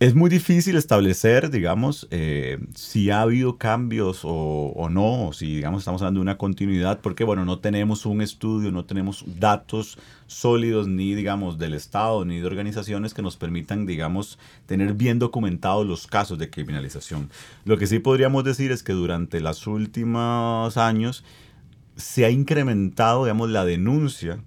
Es 0.00 0.14
muy 0.16 0.28
difícil 0.28 0.74
establecer, 0.74 1.50
digamos, 1.50 2.08
eh, 2.10 2.58
si 2.74 3.10
ha 3.10 3.22
habido 3.22 3.58
cambios 3.58 4.24
o, 4.24 4.72
o, 4.74 4.90
no, 4.90 5.28
o 5.28 5.32
si, 5.32 5.54
digamos, 5.54 5.82
estamos 5.82 6.02
hablando 6.02 6.18
de 6.18 6.22
una 6.22 6.36
continuidad, 6.36 7.00
porque, 7.00 7.22
bueno, 7.22 7.44
no 7.44 7.60
tenemos 7.60 8.04
un 8.04 8.20
estudio, 8.20 8.72
no 8.72 8.84
tenemos 8.84 9.24
datos 9.38 9.96
sólidos 10.26 10.88
ni, 10.88 11.14
digamos, 11.14 11.58
del 11.58 11.74
Estado 11.74 12.24
ni 12.24 12.40
de 12.40 12.46
organizaciones 12.46 13.14
que 13.14 13.22
nos 13.22 13.36
permitan, 13.36 13.86
digamos, 13.86 14.36
tener 14.66 14.94
bien 14.94 15.20
documentados 15.20 15.86
los 15.86 16.08
casos 16.08 16.38
de 16.38 16.50
criminalización. 16.50 17.30
Lo 17.64 17.78
que 17.78 17.86
sí 17.86 18.00
podríamos 18.00 18.42
decir 18.42 18.72
es 18.72 18.82
que 18.82 18.94
durante 18.94 19.40
los 19.40 19.64
últimos 19.68 20.76
años 20.76 21.24
se 21.96 22.24
ha 22.24 22.30
incrementado, 22.30 23.24
digamos, 23.24 23.50
la 23.50 23.64
denuncia 23.64 24.42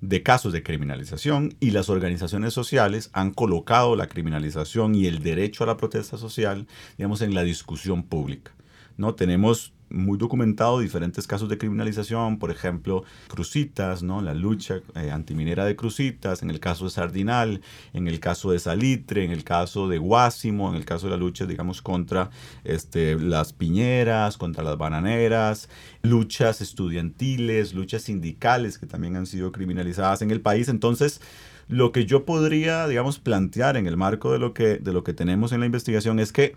de 0.00 0.22
casos 0.22 0.52
de 0.52 0.62
criminalización 0.62 1.54
y 1.58 1.70
las 1.70 1.88
organizaciones 1.88 2.52
sociales 2.52 3.10
han 3.12 3.32
colocado 3.32 3.96
la 3.96 4.08
criminalización 4.08 4.94
y 4.94 5.06
el 5.06 5.22
derecho 5.22 5.64
a 5.64 5.66
la 5.66 5.76
protesta 5.76 6.18
social, 6.18 6.66
digamos, 6.96 7.22
en 7.22 7.34
la 7.34 7.42
discusión 7.42 8.02
pública. 8.02 8.52
¿no? 8.96 9.14
Tenemos 9.14 9.72
muy 9.88 10.18
documentado 10.18 10.80
diferentes 10.80 11.26
casos 11.26 11.48
de 11.48 11.58
criminalización, 11.58 12.38
por 12.38 12.50
ejemplo, 12.50 13.04
Crucitas, 13.28 14.02
¿no? 14.02 14.20
la 14.20 14.34
lucha 14.34 14.80
eh, 14.94 15.10
antiminera 15.10 15.64
de 15.64 15.76
Crucitas, 15.76 16.42
en 16.42 16.50
el 16.50 16.60
caso 16.60 16.84
de 16.84 16.90
Sardinal, 16.90 17.60
en 17.92 18.08
el 18.08 18.20
caso 18.20 18.50
de 18.50 18.58
Salitre, 18.58 19.24
en 19.24 19.30
el 19.30 19.44
caso 19.44 19.88
de 19.88 19.98
Guásimo, 19.98 20.68
en 20.68 20.76
el 20.76 20.84
caso 20.84 21.06
de 21.06 21.12
la 21.12 21.16
lucha, 21.16 21.46
digamos, 21.46 21.82
contra 21.82 22.30
este, 22.64 23.16
las 23.18 23.52
piñeras, 23.52 24.36
contra 24.36 24.64
las 24.64 24.76
bananeras, 24.76 25.68
luchas 26.02 26.60
estudiantiles, 26.60 27.74
luchas 27.74 28.02
sindicales 28.02 28.78
que 28.78 28.86
también 28.86 29.16
han 29.16 29.26
sido 29.26 29.52
criminalizadas 29.52 30.22
en 30.22 30.30
el 30.30 30.40
país. 30.40 30.68
Entonces, 30.68 31.20
lo 31.68 31.92
que 31.92 32.06
yo 32.06 32.24
podría, 32.24 32.86
digamos, 32.86 33.18
plantear 33.18 33.76
en 33.76 33.86
el 33.86 33.96
marco 33.96 34.32
de 34.32 34.38
lo 34.38 34.54
que, 34.54 34.78
de 34.78 34.92
lo 34.92 35.04
que 35.04 35.12
tenemos 35.12 35.52
en 35.52 35.60
la 35.60 35.66
investigación 35.66 36.20
es 36.20 36.32
que 36.32 36.54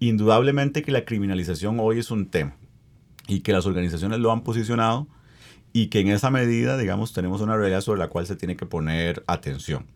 indudablemente 0.00 0.82
que 0.82 0.92
la 0.92 1.04
criminalización 1.04 1.78
hoy 1.80 2.00
es 2.00 2.10
un 2.10 2.26
tema 2.26 2.56
y 3.28 3.40
que 3.40 3.52
las 3.52 3.66
organizaciones 3.66 4.18
lo 4.18 4.32
han 4.32 4.42
posicionado 4.42 5.06
y 5.72 5.86
que 5.86 6.00
en 6.00 6.08
esa 6.08 6.30
medida, 6.30 6.76
digamos, 6.76 7.12
tenemos 7.12 7.40
una 7.40 7.56
realidad 7.56 7.80
sobre 7.80 7.98
la 7.98 8.08
cual 8.08 8.26
se 8.26 8.36
tiene 8.36 8.56
que 8.56 8.66
poner 8.66 9.24
atención. 9.26 9.86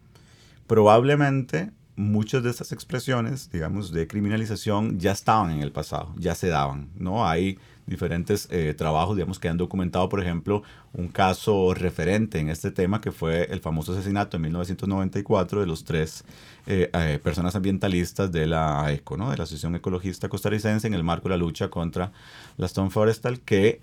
Probablemente 0.66 1.70
muchas 1.96 2.42
de 2.42 2.50
estas 2.50 2.72
expresiones, 2.72 3.50
digamos, 3.50 3.90
de 3.90 4.06
criminalización 4.06 5.00
ya 5.00 5.12
estaban 5.12 5.50
en 5.50 5.62
el 5.62 5.72
pasado, 5.72 6.14
ya 6.18 6.34
se 6.34 6.48
daban, 6.48 6.90
¿no? 6.96 7.26
Hay 7.26 7.58
diferentes 7.86 8.48
eh, 8.50 8.74
trabajos, 8.76 9.16
digamos, 9.16 9.38
que 9.38 9.48
han 9.48 9.56
documentado, 9.56 10.08
por 10.08 10.20
ejemplo, 10.20 10.62
un 10.92 11.08
caso 11.08 11.72
referente 11.72 12.38
en 12.38 12.48
este 12.48 12.70
tema 12.70 13.00
que 13.00 13.12
fue 13.12 13.44
el 13.50 13.60
famoso 13.60 13.92
asesinato 13.92 14.36
en 14.36 14.42
1994 14.42 15.60
de 15.60 15.66
los 15.66 15.84
tres 15.84 16.24
eh, 16.66 16.90
eh, 16.92 17.20
personas 17.22 17.54
ambientalistas 17.54 18.30
de 18.30 18.46
la 18.46 18.84
AECO, 18.84 19.16
¿no? 19.16 19.30
De 19.30 19.36
la 19.36 19.44
Asociación 19.44 19.74
Ecologista 19.76 20.28
Costarricense 20.28 20.86
en 20.86 20.94
el 20.94 21.04
marco 21.04 21.28
de 21.28 21.36
la 21.36 21.38
lucha 21.38 21.68
contra 21.68 22.12
la 22.56 22.66
Stone 22.66 22.90
Forestal, 22.90 23.40
que 23.40 23.80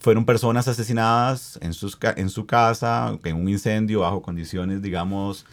fueron 0.00 0.24
personas 0.24 0.66
asesinadas 0.66 1.58
en, 1.62 1.74
sus, 1.74 1.98
en 2.16 2.30
su 2.30 2.46
casa, 2.46 3.18
en 3.22 3.36
un 3.36 3.48
incendio, 3.48 4.00
bajo 4.00 4.22
condiciones, 4.22 4.82
digamos, 4.82 5.46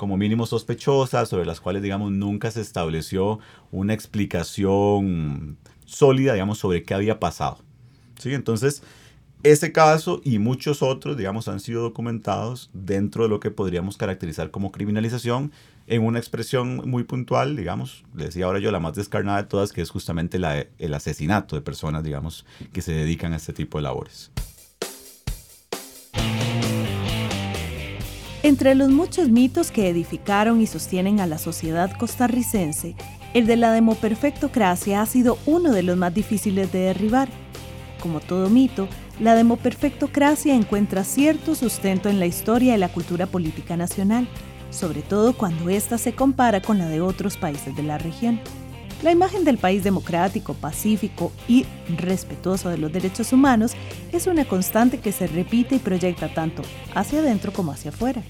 como 0.00 0.16
mínimo 0.16 0.46
sospechosas, 0.46 1.28
sobre 1.28 1.44
las 1.44 1.60
cuales, 1.60 1.82
digamos, 1.82 2.10
nunca 2.10 2.50
se 2.50 2.62
estableció 2.62 3.38
una 3.70 3.92
explicación 3.92 5.58
sólida, 5.84 6.32
digamos, 6.32 6.56
sobre 6.56 6.84
qué 6.84 6.94
había 6.94 7.20
pasado. 7.20 7.58
¿Sí? 8.18 8.32
Entonces, 8.32 8.82
ese 9.42 9.72
caso 9.72 10.22
y 10.24 10.38
muchos 10.38 10.82
otros, 10.82 11.18
digamos, 11.18 11.48
han 11.48 11.60
sido 11.60 11.82
documentados 11.82 12.70
dentro 12.72 13.24
de 13.24 13.28
lo 13.28 13.40
que 13.40 13.50
podríamos 13.50 13.98
caracterizar 13.98 14.50
como 14.50 14.72
criminalización 14.72 15.52
en 15.86 16.02
una 16.02 16.18
expresión 16.18 16.88
muy 16.88 17.04
puntual, 17.04 17.54
digamos, 17.54 18.04
le 18.14 18.24
decía 18.24 18.46
ahora 18.46 18.58
yo 18.58 18.70
la 18.70 18.80
más 18.80 18.94
descarnada 18.94 19.42
de 19.42 19.48
todas, 19.48 19.70
que 19.70 19.82
es 19.82 19.90
justamente 19.90 20.38
el 20.78 20.94
asesinato 20.94 21.56
de 21.56 21.62
personas, 21.62 22.04
digamos, 22.04 22.46
que 22.72 22.80
se 22.80 22.92
dedican 22.92 23.34
a 23.34 23.36
este 23.36 23.52
tipo 23.52 23.76
de 23.76 23.82
labores. 23.82 24.30
Entre 28.50 28.74
los 28.74 28.88
muchos 28.88 29.28
mitos 29.28 29.70
que 29.70 29.88
edificaron 29.88 30.60
y 30.60 30.66
sostienen 30.66 31.20
a 31.20 31.28
la 31.28 31.38
sociedad 31.38 31.96
costarricense, 31.96 32.96
el 33.32 33.46
de 33.46 33.54
la 33.54 33.70
demoperfectocracia 33.70 35.00
ha 35.00 35.06
sido 35.06 35.38
uno 35.46 35.70
de 35.70 35.84
los 35.84 35.96
más 35.96 36.12
difíciles 36.12 36.72
de 36.72 36.80
derribar. 36.80 37.28
Como 38.00 38.18
todo 38.18 38.50
mito, 38.50 38.88
la 39.20 39.36
demoperfectocracia 39.36 40.56
encuentra 40.56 41.04
cierto 41.04 41.54
sustento 41.54 42.08
en 42.08 42.18
la 42.18 42.26
historia 42.26 42.74
y 42.74 42.78
la 42.78 42.88
cultura 42.88 43.26
política 43.26 43.76
nacional, 43.76 44.26
sobre 44.72 45.02
todo 45.02 45.34
cuando 45.34 45.70
ésta 45.70 45.96
se 45.96 46.16
compara 46.16 46.60
con 46.60 46.78
la 46.78 46.88
de 46.88 47.00
otros 47.00 47.36
países 47.36 47.76
de 47.76 47.84
la 47.84 47.98
región. 47.98 48.40
La 49.04 49.12
imagen 49.12 49.44
del 49.44 49.58
país 49.58 49.84
democrático, 49.84 50.54
pacífico 50.54 51.30
y 51.46 51.66
respetuoso 51.96 52.68
de 52.68 52.78
los 52.78 52.92
derechos 52.92 53.32
humanos 53.32 53.74
es 54.10 54.26
una 54.26 54.44
constante 54.44 54.98
que 54.98 55.12
se 55.12 55.28
repite 55.28 55.76
y 55.76 55.78
proyecta 55.78 56.34
tanto 56.34 56.62
hacia 56.96 57.20
adentro 57.20 57.52
como 57.52 57.70
hacia 57.70 57.92
afuera, 57.92 58.24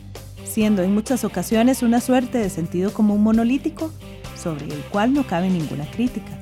siendo 0.45 0.83
en 0.83 0.95
muchas 0.95 1.25
ocasiones 1.25 1.83
una 1.83 2.01
suerte 2.01 2.39
de 2.39 2.51
sentido 2.51 2.93
común 2.93 3.23
monolítico 3.23 3.91
sobre 4.41 4.67
el 4.67 4.81
cual 4.91 5.13
no 5.13 5.27
cabe 5.27 5.51
ninguna 5.51 5.91
crítica. 5.91 6.39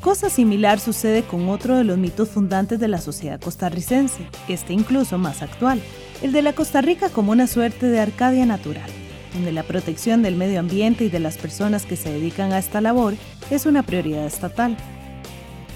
Cosa 0.00 0.30
similar 0.30 0.78
sucede 0.78 1.24
con 1.24 1.48
otro 1.48 1.76
de 1.76 1.82
los 1.82 1.98
mitos 1.98 2.28
fundantes 2.28 2.78
de 2.78 2.86
la 2.86 3.00
sociedad 3.00 3.40
costarricense, 3.40 4.28
este 4.46 4.72
incluso 4.72 5.18
más 5.18 5.42
actual, 5.42 5.82
el 6.22 6.32
de 6.32 6.42
la 6.42 6.52
Costa 6.52 6.80
Rica 6.80 7.08
como 7.08 7.32
una 7.32 7.48
suerte 7.48 7.86
de 7.86 7.98
Arcadia 7.98 8.46
natural, 8.46 8.88
donde 9.34 9.50
la 9.50 9.64
protección 9.64 10.22
del 10.22 10.36
medio 10.36 10.60
ambiente 10.60 11.04
y 11.04 11.08
de 11.08 11.18
las 11.18 11.38
personas 11.38 11.86
que 11.86 11.96
se 11.96 12.12
dedican 12.12 12.52
a 12.52 12.58
esta 12.58 12.80
labor 12.80 13.14
es 13.50 13.66
una 13.66 13.82
prioridad 13.82 14.26
estatal. 14.26 14.76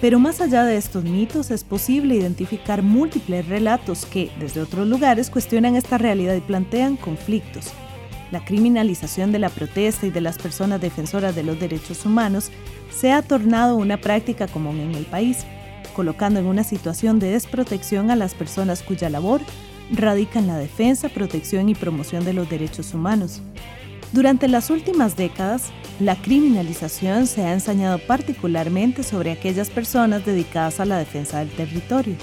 Pero 0.01 0.19
más 0.19 0.41
allá 0.41 0.65
de 0.65 0.77
estos 0.77 1.05
mitos 1.05 1.51
es 1.51 1.63
posible 1.63 2.15
identificar 2.15 2.83
múltiples 2.83 3.47
relatos 3.47 4.07
que, 4.07 4.31
desde 4.41 4.63
otros 4.63 4.89
lugares, 4.89 5.29
cuestionan 5.29 5.77
esta 5.77 5.99
realidad 5.99 6.35
y 6.35 6.41
plantean 6.41 6.97
conflictos, 6.97 7.67
la 8.31 8.45
criminalización 8.45 9.33
de 9.33 9.41
la 9.41 9.49
protesta 9.49 10.07
y 10.07 10.11
de 10.11 10.21
las 10.21 10.39
personas 10.39 10.81
defensoras 10.81 11.35
de 11.35 11.43
los 11.43 11.59
derechos 11.59 12.07
humanos 12.07 12.51
se 12.91 13.13
ha 13.13 13.23
tornado 13.23 13.77
una 13.77 13.99
práctica 13.99 14.47
común 14.47 14.81
en 14.81 14.95
el 14.95 15.05
país, 15.05 15.45
colocando 15.95 16.41
en 16.41 16.47
una 16.47 16.65
situación 16.65 17.19
de 17.19 17.33
desprotección 17.33 18.11
a 18.11 18.17
las 18.17 18.35
personas 18.35 18.83
cuya 18.83 19.11
labor 19.11 19.41
radica 19.93 20.39
en 20.39 20.47
la 20.47 20.57
defensa, 20.57 21.09
protección 21.09 21.69
y 21.69 21.75
promoción 21.75 22.25
de 22.25 22.33
los 22.33 22.49
derechos 22.49 22.95
humanos. 22.95 23.43
Durante 24.13 24.49
las 24.49 24.71
últimas 24.71 25.17
décadas, 25.17 25.71
la 26.01 26.17
criminalización 26.17 27.29
se 27.29 27.43
ha 27.43 27.53
ensañado 27.53 28.01
particularmente 28.01 29.05
sobre 29.05 29.31
aquellas 29.31 29.71
personas 29.71 30.27
dedicadas 30.27 30.81
a 30.81 30.85
la 30.85 30.99
defensa 30.99 31.39
del 31.39 31.51
territorio, 31.51 32.17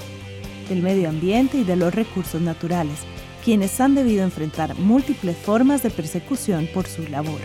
del 0.68 0.82
medio 0.82 1.08
ambiente 1.08 1.56
y 1.56 1.64
de 1.64 1.76
los 1.76 1.94
recursos 1.94 2.42
naturales, 2.42 2.98
quienes 3.42 3.80
han 3.80 3.94
debido 3.94 4.22
enfrentar 4.22 4.78
múltiples 4.78 5.34
formas 5.38 5.82
de 5.82 5.88
persecución 5.88 6.68
por 6.74 6.86
su 6.86 7.04
labor. 7.04 7.40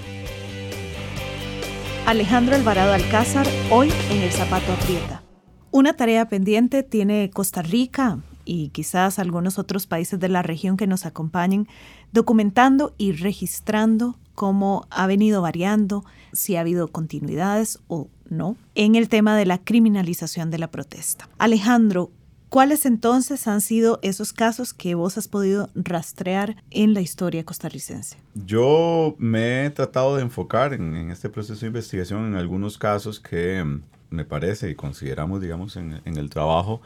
Alejandro 2.05 2.55
Alvarado 2.55 2.91
Alcázar, 2.91 3.47
hoy 3.71 3.89
en 4.11 4.23
El 4.23 4.31
Zapato 4.31 4.73
Aprieta. 4.73 5.23
Una 5.71 5.93
tarea 5.93 6.27
pendiente 6.27 6.83
tiene 6.83 7.29
Costa 7.29 7.61
Rica 7.61 8.19
y 8.43 8.69
quizás 8.69 9.19
algunos 9.19 9.57
otros 9.57 9.87
países 9.87 10.19
de 10.19 10.27
la 10.27 10.41
región 10.41 10.75
que 10.75 10.85
nos 10.85 11.05
acompañen, 11.05 11.69
documentando 12.11 12.93
y 12.97 13.13
registrando 13.13 14.17
cómo 14.35 14.87
ha 14.89 15.07
venido 15.07 15.41
variando, 15.41 16.03
si 16.31 16.55
ha 16.55 16.61
habido 16.61 16.87
continuidades 16.87 17.79
o 17.87 18.07
no, 18.29 18.55
en 18.75 18.95
el 18.95 19.09
tema 19.09 19.37
de 19.37 19.45
la 19.45 19.57
criminalización 19.59 20.51
de 20.51 20.59
la 20.59 20.71
protesta. 20.71 21.29
Alejandro, 21.37 22.11
¿Cuáles 22.53 22.85
entonces 22.85 23.47
han 23.47 23.61
sido 23.61 23.97
esos 24.03 24.31
casos 24.31 24.75
que 24.75 24.93
vos 24.93 25.17
has 25.17 25.27
podido 25.27 25.71
rastrear 25.73 26.55
en 26.69 26.93
la 26.93 27.01
historia 27.01 27.43
costarricense? 27.43 28.15
Yo 28.35 29.15
me 29.17 29.65
he 29.65 29.69
tratado 29.71 30.17
de 30.17 30.21
enfocar 30.21 30.71
en, 30.75 31.09
este 31.09 31.29
proceso 31.29 31.61
de 31.61 31.65
investigación 31.69 32.27
en 32.27 32.35
algunos 32.35 32.77
casos 32.77 33.19
que 33.19 33.63
mm, 33.63 33.81
me 34.11 34.23
parece 34.23 34.69
y 34.69 34.75
consideramos, 34.75 35.41
digamos, 35.41 35.77
en, 35.77 35.99
en 36.05 36.17
el 36.17 36.29
trabajo 36.29 36.79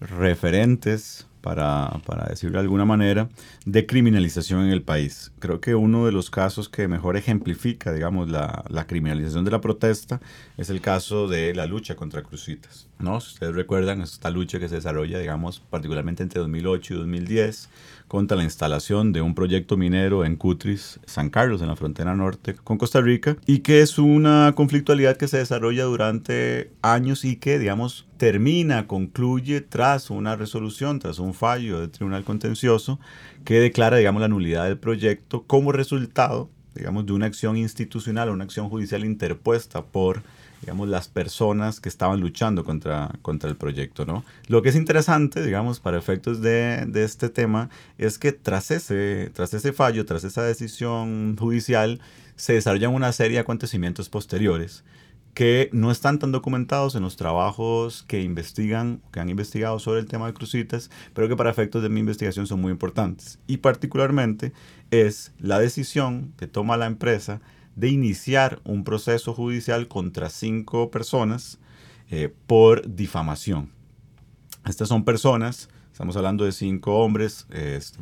referentes 0.00 1.28
para, 1.42 2.00
para, 2.06 2.26
decirlo 2.26 2.58
de 2.58 2.62
alguna 2.62 2.84
manera, 2.84 3.28
de 3.66 3.84
criminalización 3.84 4.64
en 4.64 4.70
el 4.70 4.82
país. 4.82 5.32
Creo 5.40 5.60
que 5.60 5.74
uno 5.74 6.06
de 6.06 6.12
los 6.12 6.30
casos 6.30 6.68
que 6.68 6.88
mejor 6.88 7.16
ejemplifica, 7.16 7.92
digamos, 7.92 8.30
la, 8.30 8.64
la 8.68 8.86
criminalización 8.86 9.44
de 9.44 9.50
la 9.50 9.60
protesta 9.60 10.20
es 10.56 10.70
el 10.70 10.80
caso 10.80 11.28
de 11.28 11.54
la 11.54 11.66
lucha 11.66 11.96
contra 11.96 12.22
Crucitas. 12.22 12.88
¿no? 13.02 13.20
Si 13.20 13.34
ustedes 13.34 13.54
recuerdan, 13.54 14.00
esta 14.00 14.30
lucha 14.30 14.58
que 14.58 14.68
se 14.68 14.76
desarrolla, 14.76 15.18
digamos, 15.18 15.60
particularmente 15.60 16.22
entre 16.22 16.40
2008 16.40 16.94
y 16.94 16.96
2010, 16.96 17.68
contra 18.12 18.36
la 18.36 18.44
instalación 18.44 19.10
de 19.14 19.22
un 19.22 19.34
proyecto 19.34 19.78
minero 19.78 20.26
en 20.26 20.36
Cutris, 20.36 21.00
San 21.06 21.30
Carlos, 21.30 21.62
en 21.62 21.68
la 21.68 21.76
frontera 21.76 22.14
norte 22.14 22.54
con 22.62 22.76
Costa 22.76 23.00
Rica, 23.00 23.38
y 23.46 23.60
que 23.60 23.80
es 23.80 23.98
una 23.98 24.52
conflictualidad 24.54 25.16
que 25.16 25.28
se 25.28 25.38
desarrolla 25.38 25.84
durante 25.84 26.70
años 26.82 27.24
y 27.24 27.36
que, 27.36 27.58
digamos, 27.58 28.06
termina, 28.18 28.86
concluye 28.86 29.62
tras 29.62 30.10
una 30.10 30.36
resolución, 30.36 30.98
tras 30.98 31.20
un 31.20 31.32
fallo 31.32 31.80
del 31.80 31.90
Tribunal 31.90 32.22
Contencioso 32.22 33.00
que 33.46 33.60
declara, 33.60 33.96
digamos, 33.96 34.20
la 34.20 34.28
nulidad 34.28 34.64
del 34.66 34.76
proyecto 34.76 35.44
como 35.44 35.72
resultado, 35.72 36.50
digamos, 36.74 37.06
de 37.06 37.14
una 37.14 37.24
acción 37.24 37.56
institucional 37.56 38.28
o 38.28 38.34
una 38.34 38.44
acción 38.44 38.68
judicial 38.68 39.06
interpuesta 39.06 39.86
por 39.86 40.22
digamos, 40.62 40.88
las 40.88 41.08
personas 41.08 41.80
que 41.80 41.88
estaban 41.88 42.20
luchando 42.20 42.64
contra, 42.64 43.10
contra 43.20 43.50
el 43.50 43.56
proyecto, 43.56 44.06
¿no? 44.06 44.24
Lo 44.46 44.62
que 44.62 44.70
es 44.70 44.76
interesante, 44.76 45.44
digamos, 45.44 45.80
para 45.80 45.98
efectos 45.98 46.40
de, 46.40 46.86
de, 46.86 47.04
este 47.04 47.28
tema, 47.28 47.68
es 47.98 48.18
que 48.18 48.32
tras 48.32 48.70
ese, 48.70 49.30
tras 49.34 49.52
ese 49.52 49.72
fallo, 49.72 50.06
tras 50.06 50.24
esa 50.24 50.44
decisión 50.44 51.36
judicial, 51.36 52.00
se 52.36 52.54
desarrollan 52.54 52.94
una 52.94 53.12
serie 53.12 53.34
de 53.34 53.40
acontecimientos 53.40 54.08
posteriores 54.08 54.84
que 55.34 55.70
no 55.72 55.90
están 55.90 56.18
tan 56.18 56.30
documentados 56.30 56.94
en 56.94 57.02
los 57.02 57.16
trabajos 57.16 58.04
que 58.06 58.22
investigan, 58.22 59.00
que 59.12 59.20
han 59.20 59.30
investigado 59.30 59.78
sobre 59.78 60.00
el 60.00 60.06
tema 60.06 60.26
de 60.26 60.34
crucitas, 60.34 60.90
pero 61.14 61.28
que 61.28 61.36
para 61.36 61.50
efectos 61.50 61.82
de 61.82 61.88
mi 61.88 62.00
investigación 62.00 62.46
son 62.46 62.60
muy 62.60 62.70
importantes. 62.70 63.38
Y 63.46 63.58
particularmente 63.58 64.52
es 64.90 65.32
la 65.38 65.58
decisión 65.58 66.34
que 66.36 66.46
toma 66.46 66.76
la 66.76 66.86
empresa 66.86 67.40
de 67.76 67.88
iniciar 67.88 68.60
un 68.64 68.84
proceso 68.84 69.34
judicial 69.34 69.88
contra 69.88 70.30
cinco 70.30 70.90
personas 70.90 71.58
eh, 72.10 72.32
por 72.46 72.94
difamación. 72.94 73.70
Estas 74.66 74.88
son 74.88 75.04
personas, 75.04 75.68
estamos 75.90 76.16
hablando 76.16 76.44
de 76.44 76.52
cinco 76.52 76.98
hombres, 76.98 77.46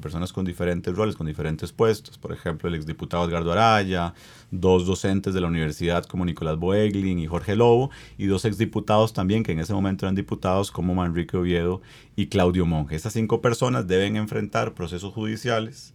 personas 0.03 0.33
con 0.33 0.45
diferentes 0.45 0.95
roles, 0.95 1.17
con 1.17 1.27
diferentes 1.27 1.73
puestos. 1.73 2.19
Por 2.19 2.33
ejemplo, 2.33 2.69
el 2.69 2.75
exdiputado 2.75 3.25
Edgardo 3.25 3.53
Araya, 3.53 4.13
dos 4.51 4.85
docentes 4.85 5.33
de 5.33 5.41
la 5.41 5.47
universidad 5.47 6.05
como 6.05 6.27
Nicolás 6.27 6.59
Boeglin 6.59 7.19
y 7.19 7.27
Jorge 7.27 7.57
Lobo, 7.57 7.91
y 8.19 8.27
dos 8.27 8.45
exdiputados 8.45 9.15
también 9.15 9.43
que 9.43 9.53
en 9.53 9.61
ese 9.61 9.73
momento 9.73 10.05
eran 10.05 10.15
diputados 10.15 10.71
como 10.71 10.95
Manrique 10.95 11.37
Oviedo 11.37 11.81
y 12.15 12.27
Claudio 12.27 12.67
Monge. 12.67 12.97
Estas 12.97 13.15
cinco 13.15 13.41
personas 13.41 13.87
deben 13.87 14.17
enfrentar 14.17 14.75
procesos 14.75 15.15
judiciales 15.15 15.95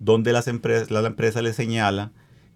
donde 0.00 0.32
las 0.32 0.48
empresas, 0.48 0.90
la 0.90 1.06
empresa 1.06 1.40
les 1.42 1.54
señala 1.54 2.10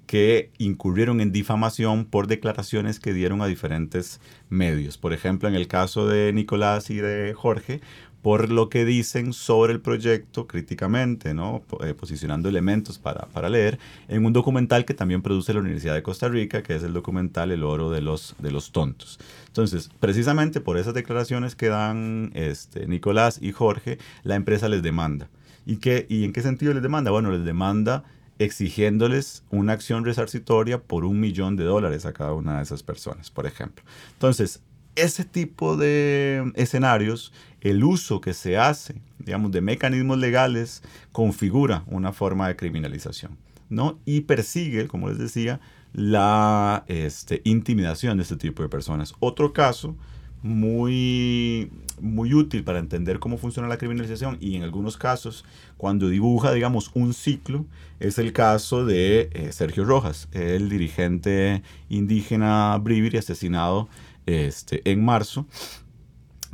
que 0.06 0.50
incurrieron 0.58 1.20
en 1.20 1.32
difamación 1.32 2.04
por 2.04 2.26
declaraciones 2.26 3.00
que 3.00 3.12
dieron 3.12 3.42
a 3.42 3.46
diferentes 3.46 4.20
medios. 4.48 4.98
Por 4.98 5.12
ejemplo, 5.12 5.48
en 5.48 5.54
el 5.54 5.68
caso 5.68 6.06
de 6.06 6.32
Nicolás 6.32 6.90
y 6.90 6.96
de 6.96 7.34
Jorge, 7.34 7.80
por 8.24 8.50
lo 8.50 8.70
que 8.70 8.86
dicen 8.86 9.34
sobre 9.34 9.74
el 9.74 9.82
proyecto 9.82 10.46
críticamente, 10.46 11.34
¿no? 11.34 11.62
Eh, 11.84 11.92
posicionando 11.92 12.48
elementos 12.48 12.98
para, 12.98 13.26
para, 13.26 13.50
leer, 13.50 13.78
en 14.08 14.24
un 14.24 14.32
documental 14.32 14.86
que 14.86 14.94
también 14.94 15.20
produce 15.20 15.52
la 15.52 15.60
Universidad 15.60 15.92
de 15.92 16.02
Costa 16.02 16.28
Rica, 16.28 16.62
que 16.62 16.74
es 16.74 16.82
el 16.82 16.94
documental 16.94 17.50
El 17.50 17.62
oro 17.62 17.90
de 17.90 18.00
los, 18.00 18.34
de 18.38 18.50
los 18.50 18.72
tontos. 18.72 19.20
Entonces, 19.48 19.90
precisamente 20.00 20.62
por 20.62 20.78
esas 20.78 20.94
declaraciones 20.94 21.54
que 21.54 21.68
dan 21.68 22.30
este, 22.32 22.86
Nicolás 22.86 23.38
y 23.42 23.52
Jorge, 23.52 23.98
la 24.22 24.36
empresa 24.36 24.70
les 24.70 24.82
demanda. 24.82 25.28
¿Y, 25.66 25.76
qué, 25.76 26.06
¿Y 26.08 26.24
en 26.24 26.32
qué 26.32 26.40
sentido 26.40 26.72
les 26.72 26.82
demanda? 26.82 27.10
Bueno, 27.10 27.30
les 27.30 27.44
demanda 27.44 28.04
exigiéndoles 28.38 29.44
una 29.50 29.72
acción 29.72 30.04
resarcitoria 30.04 30.82
por 30.82 31.04
un 31.04 31.20
millón 31.20 31.56
de 31.56 31.64
dólares 31.64 32.06
a 32.06 32.12
cada 32.12 32.32
una 32.32 32.56
de 32.58 32.62
esas 32.62 32.82
personas, 32.82 33.30
por 33.30 33.46
ejemplo. 33.46 33.84
Entonces, 34.12 34.60
ese 34.96 35.24
tipo 35.24 35.76
de 35.76 36.52
escenarios, 36.54 37.32
el 37.60 37.82
uso 37.84 38.20
que 38.20 38.34
se 38.34 38.56
hace, 38.58 39.00
digamos, 39.18 39.50
de 39.52 39.60
mecanismos 39.60 40.18
legales 40.18 40.82
configura 41.12 41.84
una 41.86 42.12
forma 42.12 42.48
de 42.48 42.56
criminalización, 42.56 43.36
¿no? 43.68 43.98
Y 44.04 44.22
persigue, 44.22 44.86
como 44.86 45.08
les 45.08 45.18
decía, 45.18 45.60
la 45.92 46.84
este, 46.88 47.40
intimidación 47.44 48.16
de 48.16 48.24
este 48.24 48.36
tipo 48.36 48.62
de 48.62 48.68
personas. 48.68 49.14
Otro 49.20 49.52
caso 49.52 49.96
muy, 50.44 51.70
muy 52.02 52.34
útil 52.34 52.64
para 52.64 52.78
entender 52.78 53.18
cómo 53.18 53.38
funciona 53.38 53.66
la 53.66 53.78
criminalización 53.78 54.36
y 54.40 54.56
en 54.56 54.62
algunos 54.62 54.98
casos 54.98 55.46
cuando 55.78 56.10
dibuja, 56.10 56.52
digamos, 56.52 56.90
un 56.92 57.14
ciclo, 57.14 57.64
es 57.98 58.18
el 58.18 58.34
caso 58.34 58.84
de 58.84 59.30
eh, 59.32 59.52
Sergio 59.52 59.86
Rojas, 59.86 60.28
el 60.32 60.68
dirigente 60.68 61.62
indígena 61.88 62.76
Briviri 62.76 63.16
asesinado 63.16 63.88
este, 64.26 64.82
en 64.84 65.02
marzo, 65.02 65.46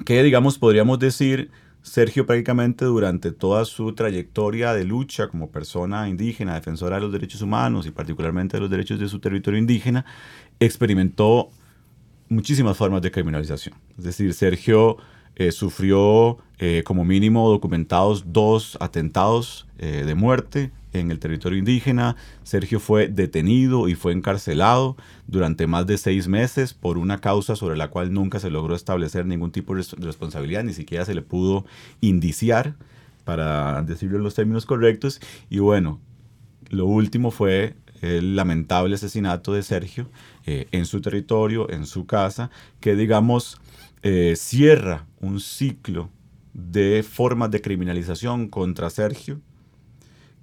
que 0.04 0.22
digamos 0.22 0.56
podríamos 0.56 1.00
decir, 1.00 1.50
Sergio 1.82 2.26
prácticamente 2.26 2.84
durante 2.84 3.32
toda 3.32 3.64
su 3.64 3.92
trayectoria 3.94 4.72
de 4.72 4.84
lucha 4.84 5.26
como 5.26 5.50
persona 5.50 6.08
indígena, 6.08 6.54
defensora 6.54 6.96
de 6.96 7.02
los 7.02 7.12
derechos 7.12 7.42
humanos 7.42 7.86
y 7.86 7.90
particularmente 7.90 8.56
de 8.56 8.60
los 8.60 8.70
derechos 8.70 9.00
de 9.00 9.08
su 9.08 9.18
territorio 9.18 9.58
indígena, 9.58 10.04
experimentó 10.60 11.50
muchísimas 12.30 12.78
formas 12.78 13.02
de 13.02 13.10
criminalización. 13.10 13.74
Es 13.98 14.04
decir, 14.04 14.32
Sergio 14.32 14.96
eh, 15.36 15.52
sufrió 15.52 16.38
eh, 16.58 16.82
como 16.84 17.04
mínimo 17.04 17.50
documentados 17.50 18.32
dos 18.32 18.78
atentados 18.80 19.66
eh, 19.78 20.04
de 20.06 20.14
muerte 20.14 20.70
en 20.92 21.10
el 21.10 21.18
territorio 21.18 21.58
indígena. 21.58 22.16
Sergio 22.42 22.80
fue 22.80 23.08
detenido 23.08 23.88
y 23.88 23.94
fue 23.94 24.12
encarcelado 24.12 24.96
durante 25.26 25.66
más 25.66 25.86
de 25.86 25.98
seis 25.98 26.28
meses 26.28 26.72
por 26.72 26.98
una 26.98 27.20
causa 27.20 27.56
sobre 27.56 27.76
la 27.76 27.88
cual 27.88 28.12
nunca 28.12 28.38
se 28.38 28.50
logró 28.50 28.74
establecer 28.74 29.26
ningún 29.26 29.50
tipo 29.50 29.74
de 29.74 29.84
responsabilidad, 29.98 30.64
ni 30.64 30.72
siquiera 30.72 31.04
se 31.04 31.14
le 31.14 31.22
pudo 31.22 31.64
indiciar, 32.00 32.74
para 33.24 33.82
decirlo 33.82 34.16
en 34.16 34.24
los 34.24 34.34
términos 34.34 34.66
correctos. 34.66 35.20
Y 35.50 35.58
bueno, 35.58 36.00
lo 36.70 36.86
último 36.86 37.30
fue 37.30 37.74
el 38.00 38.36
lamentable 38.36 38.94
asesinato 38.94 39.52
de 39.52 39.62
Sergio 39.62 40.10
eh, 40.46 40.68
en 40.72 40.86
su 40.86 41.00
territorio, 41.00 41.70
en 41.70 41.86
su 41.86 42.06
casa, 42.06 42.50
que 42.80 42.96
digamos 42.96 43.60
eh, 44.02 44.34
cierra 44.36 45.06
un 45.20 45.40
ciclo 45.40 46.10
de 46.52 47.02
formas 47.02 47.50
de 47.50 47.60
criminalización 47.60 48.48
contra 48.48 48.90
Sergio 48.90 49.40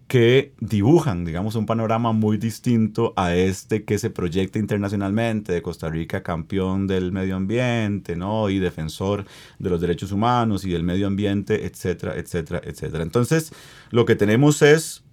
que 0.07 0.53
dibujan, 0.61 1.25
digamos, 1.25 1.55
un 1.55 1.65
panorama 1.65 2.13
muy 2.13 2.37
distinto 2.37 3.13
a 3.17 3.35
este 3.35 3.83
que 3.83 3.99
se 3.99 4.09
proyecta 4.09 4.57
internacionalmente 4.57 5.51
de 5.51 5.61
Costa 5.61 5.89
Rica 5.89 6.23
campeón 6.23 6.87
del 6.87 7.11
medio 7.11 7.35
ambiente, 7.35 8.15
¿no? 8.15 8.49
Y 8.49 8.59
defensor 8.59 9.25
de 9.59 9.69
los 9.69 9.81
derechos 9.81 10.13
humanos 10.13 10.63
y 10.63 10.71
del 10.71 10.83
medio 10.83 11.07
ambiente, 11.07 11.65
etcétera, 11.65 12.15
etcétera, 12.15 12.61
etcétera. 12.63 13.03
Entonces, 13.03 13.51
lo 13.91 14.05
que 14.05 14.15
tenemos 14.15 14.61
es 14.61 15.03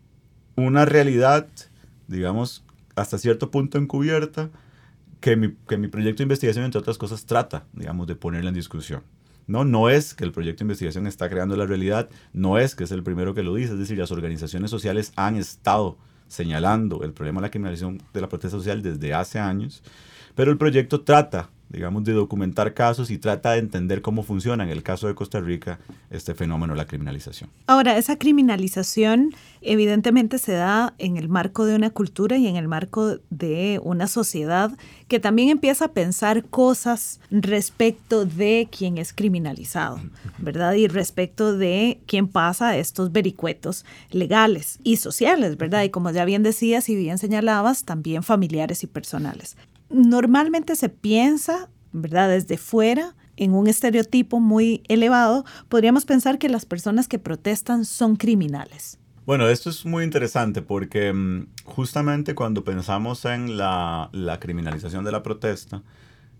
una 0.54 0.84
realidad, 0.84 1.48
digamos, 2.08 2.64
hasta 2.96 3.18
cierto 3.18 3.50
punto 3.50 3.78
encubierta, 3.78 4.50
que 5.20 5.36
mi, 5.36 5.54
que 5.66 5.78
mi 5.78 5.88
proyecto 5.88 6.18
de 6.18 6.24
investigación, 6.24 6.64
entre 6.64 6.80
otras 6.80 6.98
cosas, 6.98 7.24
trata, 7.24 7.66
digamos, 7.72 8.06
de 8.06 8.14
ponerla 8.14 8.50
en 8.50 8.54
discusión. 8.54 9.02
No, 9.46 9.64
no 9.64 9.90
es 9.90 10.14
que 10.14 10.24
el 10.24 10.32
proyecto 10.32 10.60
de 10.60 10.64
investigación 10.64 11.06
está 11.06 11.28
creando 11.28 11.56
la 11.56 11.66
realidad, 11.66 12.08
no 12.32 12.58
es 12.58 12.74
que 12.74 12.84
es 12.84 12.90
el 12.92 13.02
primero 13.02 13.34
que 13.34 13.42
lo 13.42 13.54
dice, 13.54 13.72
es 13.72 13.78
decir, 13.78 13.98
las 13.98 14.10
organizaciones 14.10 14.70
sociales 14.70 15.12
han 15.16 15.36
estado 15.36 15.98
señalando 16.28 17.02
el 17.04 17.12
problema 17.12 17.40
de 17.40 17.46
la 17.46 17.50
criminalización 17.50 18.02
de 18.12 18.20
la 18.20 18.28
protesta 18.28 18.56
social 18.56 18.82
desde 18.82 19.12
hace 19.12 19.38
años, 19.38 19.82
pero 20.34 20.50
el 20.50 20.56
proyecto 20.56 21.02
trata 21.02 21.50
digamos, 21.74 22.04
de 22.04 22.12
documentar 22.12 22.72
casos 22.72 23.10
y 23.10 23.18
trata 23.18 23.52
de 23.52 23.58
entender 23.58 24.00
cómo 24.00 24.22
funciona, 24.22 24.62
en 24.62 24.70
el 24.70 24.82
caso 24.82 25.08
de 25.08 25.14
Costa 25.14 25.40
Rica, 25.40 25.80
este 26.10 26.34
fenómeno 26.34 26.74
la 26.74 26.86
criminalización. 26.86 27.50
Ahora, 27.66 27.98
esa 27.98 28.16
criminalización 28.16 29.34
evidentemente 29.60 30.38
se 30.38 30.52
da 30.52 30.94
en 30.98 31.16
el 31.16 31.28
marco 31.28 31.64
de 31.64 31.74
una 31.74 31.90
cultura 31.90 32.36
y 32.36 32.46
en 32.46 32.56
el 32.56 32.68
marco 32.68 33.18
de 33.30 33.80
una 33.82 34.06
sociedad 34.06 34.70
que 35.08 35.18
también 35.18 35.48
empieza 35.48 35.86
a 35.86 35.92
pensar 35.92 36.44
cosas 36.44 37.20
respecto 37.30 38.24
de 38.24 38.68
quién 38.70 38.98
es 38.98 39.12
criminalizado, 39.12 40.00
¿verdad? 40.38 40.74
Y 40.74 40.86
respecto 40.86 41.56
de 41.56 42.00
quién 42.06 42.28
pasa 42.28 42.76
estos 42.76 43.10
vericuetos 43.10 43.84
legales 44.10 44.78
y 44.84 44.96
sociales, 44.96 45.56
¿verdad? 45.56 45.82
Y 45.82 45.90
como 45.90 46.10
ya 46.12 46.24
bien 46.24 46.44
decías 46.44 46.88
y 46.88 46.94
bien 46.94 47.18
señalabas, 47.18 47.84
también 47.84 48.22
familiares 48.22 48.84
y 48.84 48.86
personales 48.86 49.56
normalmente 49.90 50.76
se 50.76 50.88
piensa, 50.88 51.68
¿verdad? 51.92 52.28
Desde 52.28 52.56
fuera, 52.56 53.14
en 53.36 53.52
un 53.52 53.66
estereotipo 53.66 54.40
muy 54.40 54.82
elevado, 54.88 55.44
podríamos 55.68 56.04
pensar 56.04 56.38
que 56.38 56.48
las 56.48 56.66
personas 56.66 57.08
que 57.08 57.18
protestan 57.18 57.84
son 57.84 58.16
criminales. 58.16 58.98
Bueno, 59.26 59.48
esto 59.48 59.70
es 59.70 59.86
muy 59.86 60.04
interesante 60.04 60.60
porque 60.60 61.12
mm, 61.12 61.46
justamente 61.64 62.34
cuando 62.34 62.62
pensamos 62.62 63.24
en 63.24 63.56
la, 63.56 64.10
la 64.12 64.38
criminalización 64.38 65.04
de 65.04 65.12
la 65.12 65.22
protesta, 65.22 65.82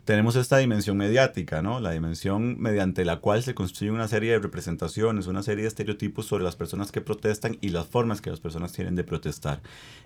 tenemos 0.05 0.37
esta 0.37 0.59
dimensión 0.59 0.97
mediática, 0.99 1.63
¿no? 1.63 1.81
La 1.81 1.93
dimensión 1.93 2.61
mediante 2.61 3.05
la 3.05 3.21
cual 3.21 3.43
se 3.43 3.55
construye 3.55 3.91
una 3.91 4.07
serie 4.07 4.33
de 4.33 4.39
representaciones, 4.39 5.27
una 5.27 5.43
serie 5.43 5.63
de 5.63 5.69
estereotipos 5.69 6.27
sobre 6.27 6.45
las 6.45 6.57
personas 6.57 6.93
que 6.93 7.01
protestan 7.01 7.57
y 7.63 7.71
las 7.71 7.87
formas 7.87 8.21
que 8.21 8.31
las 8.31 8.41
personas 8.41 8.73
tienen 8.73 8.97
de 8.97 9.05
protestar. 9.05 9.63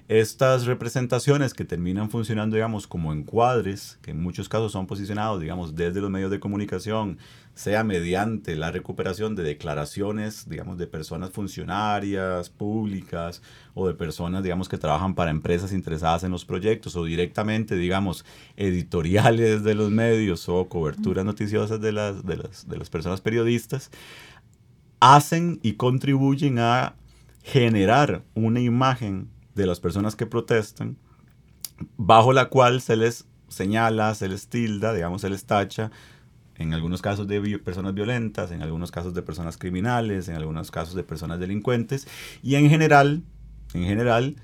Estas 0.07 0.67
representaciones 0.67 1.53
que 1.53 1.65
terminan 1.65 2.11
funcionando, 2.11 2.55
digamos, 2.55 2.87
como 2.87 3.13
encuadres, 3.13 3.99
que 4.01 4.13
en 4.13 4.23
muchos 4.23 4.49
casos 4.49 4.71
son 4.71 4.87
posicionados, 4.87 5.41
digamos, 5.41 5.75
desde 5.75 6.01
los 6.01 6.11
medios 6.11 6.31
de 6.31 6.39
comunicación, 6.39 7.19
sea 7.59 7.83
mediante 7.83 8.55
la 8.55 8.71
recuperación 8.71 9.35
de 9.35 9.43
declaraciones, 9.43 10.49
digamos, 10.49 10.79
de 10.79 10.87
personas 10.87 11.31
funcionarias, 11.31 12.51
públicas, 12.51 13.43
o 13.75 13.89
de 13.89 13.95
personas, 13.95 14.45
digamos, 14.45 14.69
que 14.69 14.79
trabajan 14.79 15.17
para 15.17 15.33
empresas 15.33 15.73
interesadas 15.73 16.23
en 16.23 16.31
los 16.31 16.45
proyectos, 16.45 16.95
o 16.95 17.03
directamente, 17.03 17.75
digamos, 17.75 18.25
editoriales 18.57 19.65
de 19.65 19.75
los 19.75 19.91
medios 19.91 20.49
o 20.49 20.69
coberturas 20.69 21.25
noticiosas 21.25 21.81
de 21.81 21.91
las, 21.91 22.25
de 22.25 22.37
las, 22.37 22.69
de 22.69 22.77
las 22.77 22.91
personas 22.91 23.21
periodistas, 23.21 23.91
hacen 25.01 25.59
y 25.61 25.73
contribuyen 25.73 26.61
a 26.61 26.95
generar 27.43 28.23
una 28.35 28.61
imagen 28.61 29.31
de 29.57 29.67
las 29.67 29.81
personas 29.81 30.15
que 30.15 30.27
protestan, 30.27 30.97
bajo 31.97 32.33
la 32.33 32.51
cual 32.51 32.81
se 32.81 32.95
les 32.95 33.27
señala, 33.49 34.15
se 34.15 34.29
les 34.29 34.47
tilda, 34.47 34.95
digamos, 34.95 35.23
se 35.23 35.29
les 35.29 35.45
tacha 35.45 35.91
en 36.59 36.75
algunos 36.75 37.03
casos 37.03 37.27
de 37.29 37.59
personas 37.59 37.95
violentas, 37.95 38.51
en 38.51 38.63
algunos 38.63 38.91
casos 38.91 39.15
de 39.15 39.23
personas 39.23 39.57
criminales, 39.57 40.29
en 40.29 40.37
algunos 40.37 40.71
casos 40.71 40.95
de 40.95 41.05
personas 41.05 41.41
delincuentes 41.41 42.07
y 42.43 42.57
en 42.57 42.69
general, 42.69 43.23
en 43.75 43.85
general, 43.85 44.37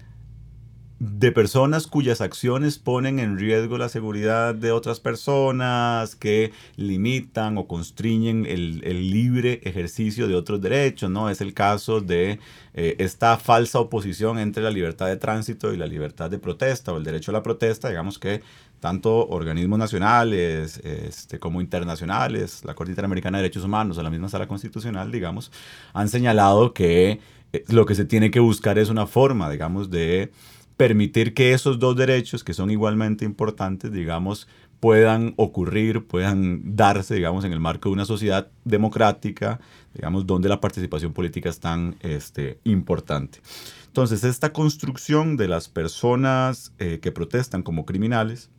de 1.01 1.33
personas 1.33 1.87
cuyas 1.87 2.21
acciones 2.21 2.79
ponen 2.79 3.19
en 3.19 3.37
riesgo 3.37 3.79
la 3.79 3.89
seguridad 3.89 4.55
de 4.55 4.71
otras 4.71 5.01
personas, 5.01 6.15
que 6.15 6.53
limitan 6.77 7.59
o 7.59 7.67
constriñen 7.67 8.47
el, 8.47 8.81
libre 9.11 9.61
ejercicio 9.65 10.29
de 10.29 10.35
otros 10.35 10.61
derechos, 10.61 11.11
¿no? 11.11 11.29
Es 11.29 11.41
el 11.41 11.53
caso 11.53 12.01
de 12.01 12.39
eh, 12.75 12.97
esta 12.99 13.37
falsa 13.37 13.81
oposición 13.81 14.39
entre 14.39 14.63
la 14.63 14.71
libertad 14.71 15.09
de 15.09 15.17
tránsito 15.17 15.75
y 15.75 15.77
la 15.77 15.87
libertad 15.87 16.31
de 16.31 16.39
protesta 16.39 16.93
o 16.93 16.97
el 16.97 17.05
derecho 17.05 17.33
a 17.33 17.35
la 17.35 17.43
protesta, 17.43 17.89
digamos 17.89 18.19
que 18.19 18.43
tanto 18.85 19.27
organismos 19.29 19.79
nacionales 19.79 20.77
este, 20.85 21.39
como 21.39 21.63
internacionales, 21.63 22.61
la 22.67 22.75
Corte 22.75 22.93
Interamericana 22.93 23.39
de 23.39 23.45
Derechos 23.45 23.65
Humanos 23.65 23.97
o 23.97 24.03
la 24.03 24.11
misma 24.11 24.29
Sala 24.29 24.47
Constitucional, 24.47 25.11
digamos, 25.11 25.51
han 25.95 26.11
señalado 26.11 26.75
que 26.75 27.19
eh, 27.55 27.65
lo 27.69 27.87
que 27.87 27.95
se 27.95 28.05
tiene 28.05 28.31
que 28.31 28.41
buscar 28.41 28.79
es 28.79 28.91
una 28.91 29.07
forma, 29.07 29.49
digamos, 29.49 29.91
de 29.91 30.33
permitir 30.77 31.33
que 31.33 31.55
esos 31.55 31.79
dos 31.79 31.97
derechos, 31.97 32.45
que 32.45 32.53
son 32.53 32.71
igualmente 32.71 33.25
importantes, 33.25 33.91
digamos, 33.91 34.49
puedan 34.81 35.33
ocurrir, 35.39 36.07
puedan 36.07 36.77
darse, 36.77 37.15
digamos, 37.15 37.47
en 37.47 37.53
el 37.53 37.61
marco 37.61 37.89
de 37.89 37.95
una 37.95 38.05
sociedad 38.05 38.51
democrática, 38.67 39.61
digamos, 39.95 40.27
donde 40.27 40.51
la 40.51 40.61
participación 40.61 41.15
política 41.15 41.49
es 41.49 41.59
tan 41.59 41.97
este, 42.01 42.59
importante. 42.65 43.41
Entonces, 43.87 44.25
esta 44.25 44.53
construcción 44.53 45.39
de 45.39 45.49
las 45.49 45.71
personas 45.71 46.75
eh, 46.79 46.99
que 47.01 47.13
protestan 47.13 47.63
como 47.63 47.87
criminales, 47.87 48.51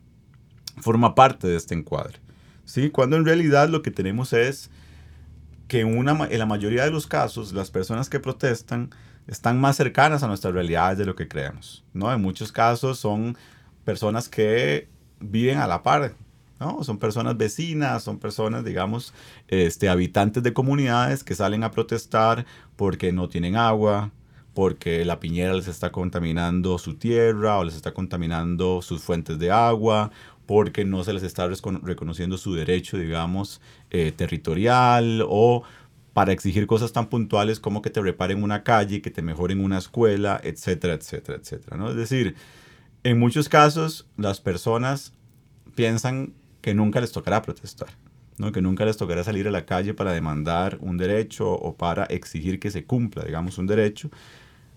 forma 0.76 1.14
parte 1.14 1.46
de 1.46 1.56
este 1.56 1.74
encuadre. 1.74 2.18
¿sí? 2.64 2.90
Cuando 2.90 3.16
en 3.16 3.24
realidad 3.24 3.68
lo 3.68 3.82
que 3.82 3.90
tenemos 3.90 4.32
es 4.32 4.70
que 5.68 5.84
una, 5.84 6.26
en 6.30 6.38
la 6.38 6.46
mayoría 6.46 6.84
de 6.84 6.90
los 6.90 7.06
casos 7.06 7.52
las 7.52 7.70
personas 7.70 8.08
que 8.08 8.20
protestan 8.20 8.90
están 9.26 9.60
más 9.60 9.76
cercanas 9.76 10.22
a 10.22 10.28
nuestras 10.28 10.54
realidades 10.54 10.98
de 10.98 11.06
lo 11.06 11.16
que 11.16 11.26
creemos, 11.26 11.84
¿no? 11.92 12.12
En 12.12 12.22
muchos 12.22 12.52
casos 12.52 12.98
son 13.00 13.36
personas 13.84 14.28
que 14.28 14.88
viven 15.18 15.58
a 15.58 15.66
la 15.66 15.82
par, 15.82 16.14
¿no? 16.60 16.84
Son 16.84 16.98
personas 16.98 17.36
vecinas, 17.36 18.04
son 18.04 18.18
personas, 18.18 18.64
digamos, 18.64 19.12
este, 19.48 19.88
habitantes 19.88 20.42
de 20.44 20.52
comunidades 20.52 21.24
que 21.24 21.34
salen 21.34 21.64
a 21.64 21.72
protestar 21.72 22.46
porque 22.76 23.12
no 23.12 23.28
tienen 23.28 23.56
agua, 23.56 24.12
porque 24.56 25.04
la 25.04 25.20
piñera 25.20 25.52
les 25.52 25.68
está 25.68 25.92
contaminando 25.92 26.78
su 26.78 26.94
tierra 26.94 27.58
o 27.58 27.64
les 27.64 27.76
está 27.76 27.92
contaminando 27.92 28.80
sus 28.80 29.02
fuentes 29.02 29.38
de 29.38 29.50
agua, 29.50 30.10
porque 30.46 30.86
no 30.86 31.04
se 31.04 31.12
les 31.12 31.24
está 31.24 31.46
reconociendo 31.82 32.38
su 32.38 32.54
derecho, 32.54 32.96
digamos, 32.96 33.60
eh, 33.90 34.14
territorial 34.16 35.22
o 35.28 35.62
para 36.14 36.32
exigir 36.32 36.66
cosas 36.66 36.94
tan 36.94 37.10
puntuales 37.10 37.60
como 37.60 37.82
que 37.82 37.90
te 37.90 38.00
reparen 38.00 38.42
una 38.42 38.62
calle, 38.62 39.02
que 39.02 39.10
te 39.10 39.20
mejoren 39.20 39.62
una 39.62 39.76
escuela, 39.76 40.40
etcétera, 40.42 40.94
etcétera, 40.94 41.36
etcétera. 41.36 41.76
¿no? 41.76 41.90
Es 41.90 41.96
decir, 41.96 42.34
en 43.04 43.18
muchos 43.18 43.50
casos 43.50 44.06
las 44.16 44.40
personas 44.40 45.12
piensan 45.74 46.32
que 46.62 46.72
nunca 46.72 47.02
les 47.02 47.12
tocará 47.12 47.42
protestar, 47.42 47.90
que 48.54 48.62
nunca 48.62 48.86
les 48.86 48.96
tocará 48.96 49.22
salir 49.22 49.46
a 49.48 49.50
la 49.50 49.66
calle 49.66 49.92
para 49.92 50.14
demandar 50.14 50.78
un 50.80 50.96
derecho 50.96 51.52
o 51.52 51.76
para 51.76 52.04
exigir 52.04 52.58
que 52.58 52.70
se 52.70 52.86
cumpla, 52.86 53.22
digamos, 53.22 53.58
un 53.58 53.66
derecho. 53.66 54.08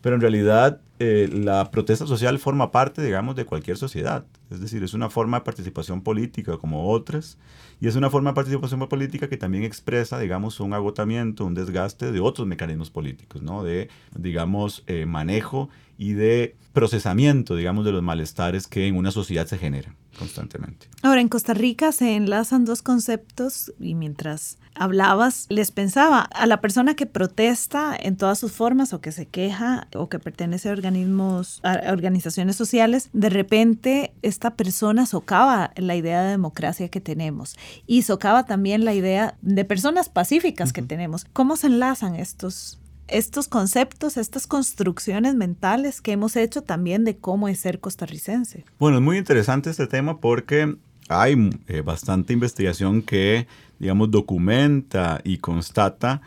Pero 0.01 0.15
en 0.15 0.21
realidad 0.21 0.81
eh, 0.99 1.29
la 1.31 1.71
protesta 1.71 2.05
social 2.05 2.39
forma 2.39 2.71
parte, 2.71 3.01
digamos, 3.01 3.35
de 3.35 3.45
cualquier 3.45 3.77
sociedad. 3.77 4.25
Es 4.51 4.59
decir, 4.59 4.83
es 4.83 4.93
una 4.93 5.09
forma 5.09 5.39
de 5.39 5.45
participación 5.45 6.01
política 6.01 6.57
como 6.57 6.89
otras, 6.91 7.38
y 7.79 7.88
es 7.88 7.95
una 7.95 8.09
forma 8.09 8.31
de 8.31 8.35
participación 8.35 8.85
política 8.88 9.29
que 9.29 9.38
también 9.38 9.63
expresa, 9.63 10.19
digamos, 10.19 10.59
un 10.59 10.73
agotamiento, 10.73 11.45
un 11.45 11.53
desgaste 11.53 12.12
de 12.12 12.19
otros 12.19 12.47
mecanismos 12.47 12.89
políticos, 12.89 13.41
¿no? 13.41 13.63
De, 13.63 13.89
digamos, 14.13 14.83
eh, 14.88 15.05
manejo 15.05 15.69
y 15.97 16.13
de 16.13 16.55
procesamiento, 16.73 17.55
digamos, 17.55 17.85
de 17.85 17.93
los 17.93 18.03
malestares 18.03 18.67
que 18.67 18.88
en 18.88 18.97
una 18.97 19.12
sociedad 19.12 19.47
se 19.47 19.57
generan 19.57 19.95
constantemente. 20.17 20.88
Ahora, 21.01 21.21
en 21.21 21.29
Costa 21.29 21.53
Rica 21.53 21.91
se 21.93 22.15
enlazan 22.15 22.65
dos 22.65 22.81
conceptos 22.81 23.73
y 23.79 23.95
mientras 23.95 24.57
hablabas, 24.75 25.45
les 25.49 25.71
pensaba 25.71 26.21
a 26.21 26.45
la 26.45 26.62
persona 26.62 26.95
que 26.95 27.05
protesta 27.05 27.95
en 27.99 28.17
todas 28.17 28.39
sus 28.39 28.51
formas 28.51 28.93
o 28.93 29.01
que 29.01 29.12
se 29.12 29.25
queja 29.25 29.88
o 29.93 30.09
que 30.09 30.19
pertenece 30.19 30.69
a 30.69 30.71
organismos, 30.89 31.62
organizaciones 31.88 32.56
sociales, 32.56 33.10
de 33.13 33.30
repente 33.30 34.13
esta 34.21 34.56
persona 34.56 35.06
socava 35.06 35.71
la 35.75 35.95
idea 35.95 36.23
de 36.23 36.32
democracia 36.32 36.89
que 36.89 36.99
tenemos 36.99 37.58
y 37.86 38.02
socava 38.02 38.45
también 38.45 38.86
la 38.86 38.93
idea 38.93 39.36
de 39.41 39.65
personas 39.65 40.10
pacíficas 40.10 40.73
que 40.73 40.82
tenemos. 40.82 41.25
¿Cómo 41.34 41.56
se 41.56 41.67
enlazan 41.67 42.15
estos 42.15 42.80
estos 43.08 43.47
conceptos, 43.47 44.17
estas 44.17 44.45
construcciones 44.45 45.34
mentales 45.34 45.99
que 45.99 46.12
hemos 46.12 46.36
hecho 46.36 46.62
también 46.62 47.06
de 47.06 47.17
cómo 47.17 47.47
es 47.47 47.60
ser 47.60 47.80
costarricense. 47.80 48.65
Bueno, 48.78 48.97
es 48.97 49.04
muy 49.04 49.17
interesante 49.17 49.71
este 49.71 49.88
tema 49.88 50.19
porque 50.19 50.78
hay 51.08 51.49
eh, 51.67 51.82
bastante 51.82 52.34
investigación 52.34 53.02
que, 53.02 53.47
digamos, 53.80 54.12
documenta 54.12 55.21
y 55.23 55.39
constata 55.39 56.21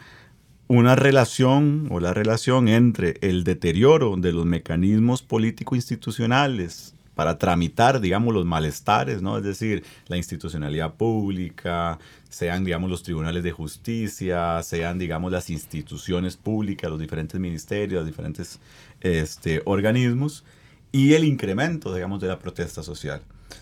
una 0.73 0.97
relación 0.97 1.87
o 1.91 2.01
la 2.01 2.15
relación 2.15 2.67
entre 2.67 3.19
el 3.21 3.45
deterioro 3.45 4.17
de 4.17 4.33
los 4.33 4.47
mecanismos 4.47 5.21
político-institucionales 5.21 6.95
para 7.15 7.37
tramitar, 7.37 8.01
digamos, 8.01 8.33
los 8.33 8.47
malestares, 8.47 9.21
¿no? 9.21 9.37
Es 9.37 9.45
decir, 9.45 9.85
la 10.07 10.17
institucionalidad 10.17 10.95
pública, 10.95 11.99
sean, 12.31 12.65
digamos, 12.65 12.89
los 12.89 13.03
tribunales 13.03 13.43
de 13.43 13.51
justicia, 13.51 14.63
sean, 14.63 14.99
digamos, 14.99 15.31
las 15.31 15.51
instituciones 15.51 16.39
públicas, 16.39 16.91
los 16.91 16.99
diferentes 16.99 17.39
ministerios, 17.39 18.01
los 18.01 18.07
diferentes 18.07 18.59
este, 19.03 19.61
organismos, 19.67 20.43
y 20.91 21.13
el 21.13 21.25
incremento, 21.25 21.95
digamos, 21.95 22.19
de 22.23 22.29
la 22.29 22.39
protesta 22.39 22.83
social. 22.83 23.21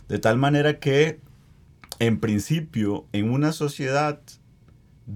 De 0.09 0.20
tal 0.20 0.38
manera 0.38 0.79
que, 0.79 1.18
en 1.99 2.20
principio, 2.20 3.05
en 3.12 3.33
una 3.33 3.51
sociedad 3.51 4.20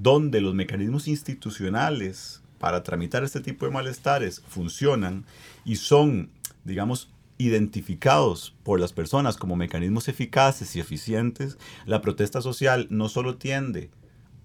donde 0.03 0.41
los 0.41 0.55
mecanismos 0.55 1.09
institucionales 1.09 2.43
para 2.59 2.83
tramitar 2.83 3.25
este 3.25 3.41
tipo 3.41 3.67
de 3.67 3.73
malestares 3.73 4.43
funcionan 4.47 5.25
y 5.65 5.77
son, 5.77 6.31
digamos, 6.65 7.11
identificados 7.39 8.55
por 8.63 8.81
las 8.81 8.93
personas 8.93 9.37
como 9.37 9.57
mecanismos 9.57 10.09
eficaces 10.09 10.75
y 10.77 10.81
eficientes, 10.81 11.59
la 11.85 12.01
protesta 12.01 12.41
social 12.41 12.87
no 12.91 13.09
solo 13.09 13.37
tiende 13.37 13.91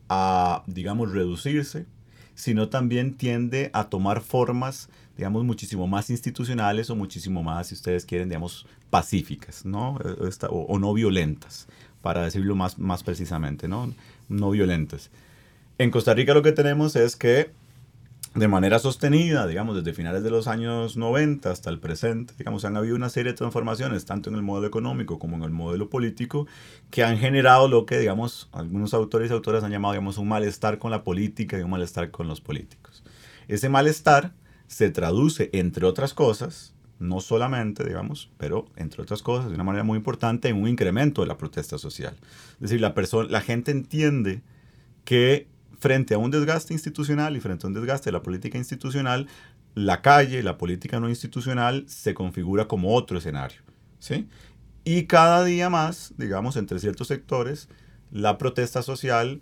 a, 0.10 0.64
digamos, 0.68 1.12
reducirse, 1.12 1.86
sino 2.34 2.70
también 2.70 3.14
tiende 3.16 3.70
a 3.74 3.90
tomar 3.90 4.22
formas, 4.22 4.90
digamos, 5.18 5.44
muchísimo 5.44 5.88
más 5.88 6.10
institucionales 6.10 6.90
o 6.90 6.96
muchísimo 6.96 7.44
más, 7.44 7.68
si 7.68 7.76
ustedes 7.76 8.06
quieren, 8.06 8.30
digamos, 8.30 8.66
pacíficas, 8.90 9.66
¿no? 9.66 10.00
O, 10.50 10.58
o 10.58 10.80
no 10.80 10.94
violentas, 10.94 11.68
para 12.02 12.24
decirlo 12.24 12.56
más, 12.56 12.80
más 12.80 13.04
precisamente, 13.04 13.68
¿no? 13.68 13.94
No 14.30 14.52
violentas. 14.52 15.12
En 15.80 15.92
Costa 15.92 16.14
Rica 16.14 16.34
lo 16.34 16.42
que 16.42 16.52
tenemos 16.52 16.98
es 16.98 17.16
que 17.16 17.52
de 18.36 18.50
manera 18.50 18.80
sostenida, 18.80 19.48
digamos, 19.48 19.78
desde 19.78 19.94
finales 19.94 20.24
de 20.24 20.30
los 20.30 20.50
años 20.50 20.98
90 20.98 21.50
hasta 21.50 21.70
el 21.70 21.80
presente, 21.80 22.34
digamos, 22.38 22.66
han 22.66 22.76
habido 22.76 22.98
una 22.98 23.08
serie 23.08 23.32
de 23.32 23.38
transformaciones, 23.38 24.04
tanto 24.04 24.30
en 24.30 24.36
el 24.36 24.42
modelo 24.42 24.68
económico 24.68 25.20
como 25.20 25.38
en 25.38 25.44
el 25.44 25.52
modelo 25.52 25.90
político, 25.90 26.48
que 26.92 27.06
han 27.06 27.18
generado 27.18 27.70
lo 27.70 27.86
que, 27.86 27.98
digamos, 27.98 28.50
algunos 28.52 28.94
autores 28.94 29.32
y 29.32 29.34
autoras 29.34 29.64
han 29.64 29.72
llamado, 29.72 29.94
digamos, 29.94 30.18
un 30.18 30.28
malestar 30.28 30.80
con 30.80 30.92
la 30.92 31.06
política 31.06 31.58
y 31.58 31.62
un 31.62 31.70
malestar 31.70 32.12
con 32.12 32.28
los 32.28 32.42
políticos. 32.42 33.02
Ese 33.48 33.70
malestar 33.70 34.34
se 34.68 34.90
traduce, 34.90 35.50
entre 35.54 35.86
otras 35.86 36.14
cosas, 36.14 36.74
no 37.00 37.22
solamente, 37.22 37.86
digamos, 37.86 38.30
pero 38.38 38.68
entre 38.76 39.02
otras 39.02 39.24
cosas, 39.24 39.48
de 39.48 39.56
una 39.56 39.64
manera 39.64 39.86
muy 39.86 39.96
importante, 39.96 40.50
en 40.50 40.62
un 40.62 40.68
incremento 40.68 41.22
de 41.22 41.30
la 41.30 41.38
protesta 41.38 41.78
social. 41.78 42.18
Es 42.56 42.70
decir, 42.70 42.82
la, 42.82 42.94
la 43.30 43.40
gente 43.40 43.72
entiende 43.72 44.42
que 45.06 45.48
frente 45.80 46.14
a 46.14 46.18
un 46.18 46.32
desgaste 46.32 46.74
institucional 46.74 47.36
y 47.36 47.40
frente 47.40 47.66
a 47.66 47.70
un 47.70 47.74
desgaste 47.74 48.10
de 48.10 48.14
la 48.14 48.22
política 48.22 48.58
institucional, 48.58 49.28
la 49.76 50.02
calle, 50.02 50.44
la 50.44 50.58
política 50.58 51.00
no 51.00 51.10
institucional, 51.10 51.86
se 51.88 52.14
configura 52.14 52.68
como 52.68 52.94
otro 52.94 53.18
escenario. 53.18 53.62
¿sí? 54.00 54.28
Y 54.84 55.06
cada 55.06 55.44
día 55.44 55.70
más, 55.70 56.14
digamos, 56.18 56.58
entre 56.58 56.80
ciertos 56.80 57.08
sectores, 57.08 57.70
la 58.12 58.38
protesta 58.38 58.82
social 58.82 59.42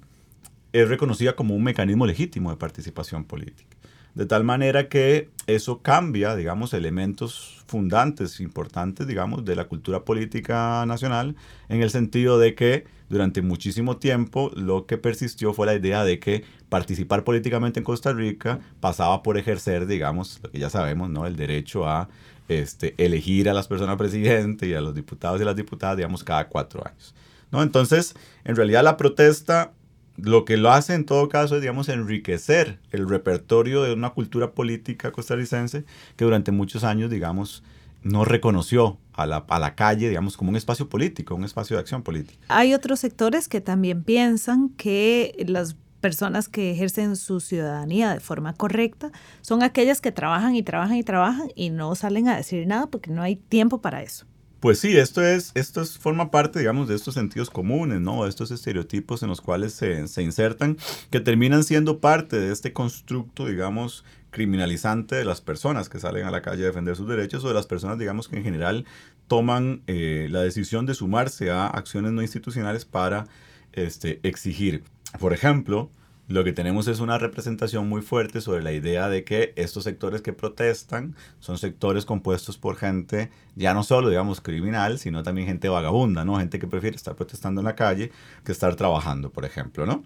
es 0.74 0.90
reconocida 0.90 1.36
como 1.36 1.56
un 1.56 1.64
mecanismo 1.64 2.06
legítimo 2.06 2.52
de 2.52 2.58
participación 2.58 3.24
política. 3.24 3.77
De 4.18 4.26
tal 4.26 4.44
manera 4.44 4.90
que 4.90 5.30
eso 5.46 5.84
cambia, 5.84 6.36
digamos, 6.36 6.74
elementos 6.74 7.64
fundantes, 7.68 8.40
importantes, 8.40 9.06
digamos, 9.06 9.46
de 9.46 9.56
la 9.56 9.66
cultura 9.66 10.06
política 10.06 10.84
nacional, 10.88 11.36
en 11.70 11.84
el 11.84 11.92
sentido 11.92 12.40
de 12.40 12.56
que 12.56 12.86
durante 13.10 13.44
muchísimo 13.44 13.98
tiempo 13.98 14.52
lo 14.56 14.88
que 14.88 14.98
persistió 14.98 15.54
fue 15.54 15.68
la 15.68 15.76
idea 15.76 16.04
de 16.04 16.18
que 16.18 16.44
participar 16.68 17.24
políticamente 17.24 17.80
en 17.80 17.84
Costa 17.84 18.12
Rica 18.12 18.60
pasaba 18.80 19.22
por 19.22 19.38
ejercer, 19.38 19.86
digamos, 19.86 20.40
lo 20.42 20.50
que 20.50 20.58
ya 20.58 20.72
sabemos, 20.72 21.12
¿no? 21.12 21.28
El 21.28 21.36
derecho 21.36 21.88
a 21.88 22.10
este, 22.48 22.96
elegir 22.98 23.52
a 23.52 23.54
las 23.54 23.68
personas 23.68 23.98
presidentes 23.98 24.68
y 24.68 24.74
a 24.74 24.82
los 24.82 24.96
diputados 24.96 25.40
y 25.40 25.44
las 25.44 25.56
diputadas, 25.56 25.96
digamos, 25.96 26.24
cada 26.24 26.48
cuatro 26.48 26.84
años. 26.84 27.14
¿no? 27.52 27.62
Entonces, 27.62 28.16
en 28.44 28.56
realidad 28.56 28.84
la 28.84 28.98
protesta 28.98 29.74
lo 30.18 30.46
que 30.46 30.58
lo 30.58 30.72
hace 30.72 30.94
en 30.94 31.06
todo 31.06 31.30
caso 31.30 31.56
es, 31.56 31.62
digamos, 31.62 31.90
enriquecer 31.90 32.80
el 32.92 33.08
repertorio 33.08 33.84
de 33.84 33.94
una 33.94 34.10
cultura 34.10 34.52
política 34.52 35.12
costarricense 35.12 35.86
que 36.16 36.26
durante 36.26 36.52
muchos 36.52 36.84
años, 36.84 37.10
digamos, 37.10 37.64
no 38.04 38.26
reconoció 38.26 38.98
a 39.14 39.26
la, 39.26 39.46
a 39.48 39.60
la, 39.60 39.76
calle, 39.76 40.10
digamos, 40.10 40.38
como 40.38 40.50
un 40.50 40.56
espacio 40.56 40.90
político, 40.90 41.36
un 41.36 41.44
espacio 41.44 41.76
de 41.76 41.82
acción 41.82 42.04
política. 42.04 42.40
Hay 42.48 42.74
otros 42.74 43.00
sectores 43.00 43.48
que 43.48 43.62
también 43.62 44.04
piensan 44.04 44.70
que 44.70 45.46
las 45.48 45.76
personas 46.02 46.48
que 46.48 46.72
ejercen 46.72 47.16
su 47.16 47.40
ciudadanía 47.40 48.14
de 48.14 48.20
forma 48.20 48.54
correcta 48.54 49.12
son 49.42 49.64
aquellas 49.64 50.02
que 50.02 50.12
trabajan 50.12 50.56
y 50.56 50.64
trabajan 50.64 50.98
y 50.98 51.04
trabajan 51.04 51.50
y 51.56 51.70
no 51.70 51.96
salen 51.96 52.28
a 52.28 52.38
decir 52.38 52.66
nada 52.68 52.88
porque 52.88 53.12
no 53.12 53.22
hay 53.22 53.36
tiempo 53.36 53.82
para 53.82 54.02
eso. 54.02 54.26
Pues 54.60 54.80
sí, 54.80 54.98
esto 54.98 55.22
es, 55.22 55.52
esto 55.54 55.82
es, 55.82 56.00
forma 56.00 56.32
parte, 56.32 56.60
digamos, 56.60 56.88
de 56.88 56.96
estos 56.96 57.14
sentidos 57.14 57.52
comunes, 57.52 58.02
¿no? 58.02 58.24
De 58.24 58.30
estos 58.30 58.50
estereotipos 58.50 59.22
en 59.22 59.30
los 59.30 59.40
cuales 59.40 59.74
se, 59.74 60.08
se 60.08 60.24
insertan, 60.24 60.78
que 61.12 61.20
terminan 61.20 61.64
siendo 61.64 62.00
parte 62.00 62.40
de 62.40 62.52
este 62.52 62.74
constructo, 62.74 63.46
digamos, 63.46 64.04
criminalizante 64.32 65.16
de 65.16 65.26
las 65.26 65.42
personas 65.42 65.90
que 65.90 66.00
salen 66.00 66.26
a 66.26 66.32
la 66.32 66.42
calle 66.42 66.64
a 66.64 66.68
defender 66.68 66.96
sus 66.96 67.08
derechos 67.08 67.44
o 67.44 67.48
de 67.48 67.54
las 67.54 67.68
personas, 67.68 68.00
digamos, 68.00 68.28
que 68.28 68.38
en 68.38 68.44
general 68.44 68.86
toman 69.28 69.84
eh, 69.88 70.28
la 70.32 70.42
decisión 70.42 70.86
de 70.86 70.96
sumarse 70.96 71.52
a 71.52 71.68
acciones 71.68 72.12
no 72.12 72.22
institucionales 72.22 72.86
para 72.86 73.28
este, 73.74 74.20
exigir. 74.24 74.84
Por 75.20 75.34
ejemplo, 75.34 75.90
lo 76.28 76.44
que 76.44 76.54
tenemos 76.54 76.88
es 76.88 77.00
una 77.00 77.18
representación 77.18 77.88
muy 77.88 78.02
fuerte 78.02 78.42
sobre 78.42 78.64
la 78.64 78.74
idea 78.74 79.10
de 79.10 79.24
que 79.24 79.54
estos 79.56 79.84
sectores 79.84 80.22
que 80.22 80.34
protestan 80.34 81.16
son 81.40 81.58
sectores 81.58 82.06
compuestos 82.06 82.58
por 82.58 82.76
gente 82.76 83.32
ya 83.56 83.74
no 83.74 83.84
solo, 83.84 84.10
digamos, 84.10 84.42
criminal, 84.42 85.00
sino 85.00 85.24
también 85.24 85.48
gente 85.48 85.70
vagabunda, 85.70 86.26
¿no? 86.26 86.38
Gente 86.38 86.60
que 86.60 86.68
prefiere 86.68 86.96
estar 86.96 87.16
protestando 87.16 87.62
en 87.62 87.66
la 87.66 87.76
calle 87.76 88.12
que 88.44 88.52
estar 88.52 88.76
trabajando, 88.76 89.32
por 89.32 89.46
ejemplo, 89.46 89.86
¿no? 89.86 90.04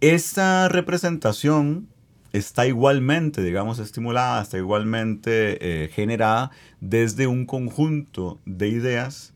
esa 0.00 0.68
representación 0.68 1.88
está 2.32 2.66
igualmente, 2.66 3.42
digamos, 3.42 3.78
estimulada, 3.78 4.42
está 4.42 4.58
igualmente 4.58 5.84
eh, 5.84 5.88
generada 5.88 6.50
desde 6.80 7.26
un 7.26 7.46
conjunto 7.46 8.38
de 8.44 8.68
ideas 8.68 9.34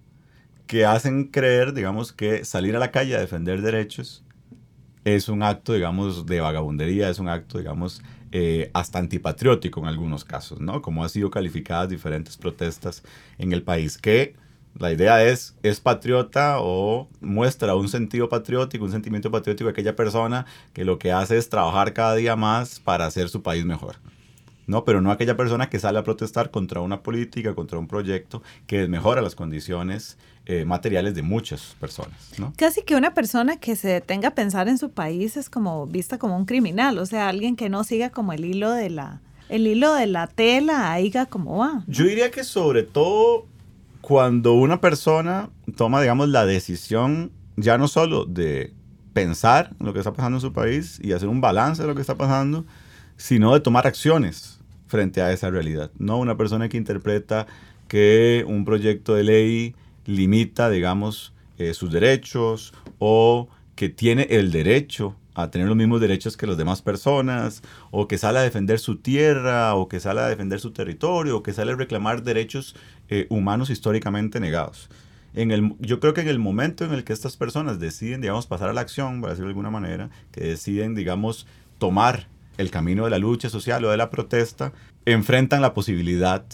que 0.67 0.87
hacen 0.87 1.25
creer, 1.25 1.73
digamos, 1.73 2.13
que 2.13 2.45
salir 2.45 2.77
a 2.77 2.79
la 2.79 2.91
calle 2.93 3.17
a 3.17 3.21
defender 3.21 3.61
derechos 3.63 4.25
es 5.05 5.29
un 5.29 5.43
acto, 5.43 5.73
digamos, 5.73 6.27
de 6.27 6.41
vagabundería, 6.41 7.09
es 7.09 7.19
un 7.19 7.29
acto, 7.29 7.59
digamos, 7.59 8.03
eh, 8.31 8.71
hasta 8.73 8.99
antipatriótico 8.99 9.81
en 9.81 9.87
algunos 9.87 10.25
casos, 10.25 10.61
¿no? 10.61 10.81
Como 10.83 11.03
han 11.03 11.11
sido 11.11 11.31
calificadas 11.31 11.89
diferentes 11.89 12.37
protestas 12.37 13.03
en 13.39 13.53
el 13.53 13.63
país, 13.63 13.99
que 13.99 14.35
la 14.79 14.91
idea 14.91 15.23
es, 15.25 15.55
es 15.63 15.81
patriota 15.81 16.57
o 16.61 17.09
muestra 17.21 17.75
un 17.75 17.89
sentido 17.89 18.29
patriótico, 18.29 18.85
un 18.85 18.91
sentimiento 18.91 19.31
patriótico 19.31 19.67
de 19.67 19.73
aquella 19.73 19.97
persona 19.97 20.47
que 20.73 20.85
lo 20.85 20.99
que 20.99 21.13
hace 21.13 21.37
es 21.37 21.49
trabajar 21.49 21.93
cada 21.93 22.15
día 22.15 22.37
más 22.37 22.81
para 22.81 23.05
hacer 23.07 23.29
su 23.29 23.43
país 23.43 23.65
mejor. 23.67 23.97
¿no? 24.67 24.85
Pero 24.85 25.01
no 25.01 25.11
aquella 25.11 25.37
persona 25.37 25.69
que 25.69 25.79
sale 25.79 25.99
a 25.99 26.05
protestar 26.05 26.51
contra 26.51 26.81
una 26.81 27.03
política, 27.03 27.55
contra 27.55 27.79
un 27.79 27.89
proyecto 27.89 28.43
que 28.67 28.89
mejora 28.89 29.21
las 29.21 29.35
condiciones 29.35 30.17
eh, 30.53 30.65
materiales 30.67 31.15
de 31.15 31.23
muchas 31.23 31.75
personas. 31.81 32.15
¿no? 32.37 32.53
Casi 32.59 32.83
que 32.83 32.95
una 32.95 33.15
persona 33.15 33.57
que 33.57 33.75
se 33.75 33.89
detenga 33.89 34.29
a 34.29 34.35
pensar 34.35 34.69
en 34.69 34.77
su 34.77 34.91
país 34.91 35.39
es 35.39 35.49
como 35.49 35.87
vista 35.87 36.19
como 36.19 36.37
un 36.37 36.45
criminal, 36.45 36.99
o 36.99 37.07
sea, 37.07 37.29
alguien 37.29 37.57
que 37.57 37.71
no 37.71 37.85
siga 37.85 38.11
como 38.11 38.35
el 38.35 38.45
hilo 38.45 38.71
de 38.71 38.91
la, 38.91 39.23
el 39.49 39.67
hilo 39.67 39.95
de 39.95 40.07
la 40.07 40.27
tela, 40.27 40.93
aiga 40.93 41.25
como 41.25 41.57
va. 41.57 41.85
Yo 41.87 42.05
diría 42.05 42.31
que 42.31 42.45
sobre 42.45 42.83
todo 42.83 43.47
cuando 44.03 44.53
una 44.53 44.79
persona 44.81 45.49
toma, 45.75 46.03
digamos, 46.03 46.29
la 46.29 46.45
decisión 46.45 47.33
ya 47.57 47.79
no 47.79 47.89
solo 47.89 48.27
de 48.27 48.75
pensar 49.15 49.71
en 49.81 49.87
lo 49.87 49.95
que 49.95 50.01
está 50.01 50.13
pasando 50.13 50.37
en 50.37 50.43
su 50.43 50.53
país 50.53 50.99
y 51.03 51.13
hacer 51.13 51.29
un 51.29 51.41
balance 51.41 51.81
de 51.81 51.89
lo 51.89 51.95
que 51.95 52.03
está 52.03 52.17
pasando, 52.17 52.67
sino 53.17 53.55
de 53.55 53.61
tomar 53.61 53.87
acciones 53.87 54.61
frente 54.87 55.23
a 55.23 55.33
esa 55.33 55.49
realidad. 55.49 55.91
No 55.99 56.19
una 56.19 56.37
persona 56.37 56.69
que 56.69 56.77
interpreta 56.77 57.47
que 57.89 58.45
un 58.47 58.67
proyecto 58.67 59.15
de 59.15 59.25
ley 59.25 59.75
limita, 60.07 60.71
digamos, 60.71 61.33
eh, 61.59 61.75
sus 61.75 61.91
derechos 61.93 62.73
o 62.99 63.49
que 63.75 63.89
tiene 63.89 64.27
el 64.31 64.53
derecho 64.53 65.17
a 65.35 65.51
tener 65.51 65.67
los 65.67 65.77
mismos 65.77 66.01
derechos 66.01 66.37
que 66.37 66.47
las 66.47 66.59
demás 66.59 66.83
personas, 66.83 67.63
o 67.91 68.07
que 68.07 68.19
sale 68.19 68.39
a 68.39 68.43
defender 68.43 68.79
su 68.79 68.97
tierra, 68.97 69.75
o 69.75 69.89
que 69.89 69.99
sale 69.99 70.21
a 70.21 70.29
defender 70.29 70.61
su 70.61 70.73
territorio, 70.73 71.39
o 71.39 71.43
que 71.43 71.53
sale 71.53 71.73
a 71.73 71.77
reclamar 71.77 72.23
derechos 72.23 72.77
eh, 73.09 73.27
humanos 73.31 73.71
históricamente 73.71 74.41
negados. 74.41 74.91
En 75.35 75.51
el, 75.51 75.75
yo 75.79 76.01
creo 76.01 76.13
que 76.13 76.21
en 76.21 76.29
el 76.29 76.39
momento 76.39 76.85
en 76.85 76.93
el 76.93 77.05
que 77.05 77.15
estas 77.15 77.39
personas 77.39 77.81
deciden, 77.81 78.21
digamos, 78.21 78.47
pasar 78.47 78.69
a 78.69 78.73
la 78.75 78.83
acción, 78.83 79.21
por 79.21 79.31
decirlo 79.31 79.49
de 79.49 79.53
alguna 79.53 79.71
manera, 79.71 80.11
que 80.31 80.43
deciden, 80.43 80.95
digamos, 80.95 81.47
tomar 81.79 82.29
el 82.59 82.71
camino 82.71 83.05
de 83.05 83.11
la 83.11 83.19
lucha 83.19 83.49
social 83.49 83.83
o 83.85 83.91
de 83.91 83.97
la 83.97 84.11
protesta, 84.11 84.73
enfrentan 85.07 85.63
la 85.63 85.73
posibilidad 85.73 86.45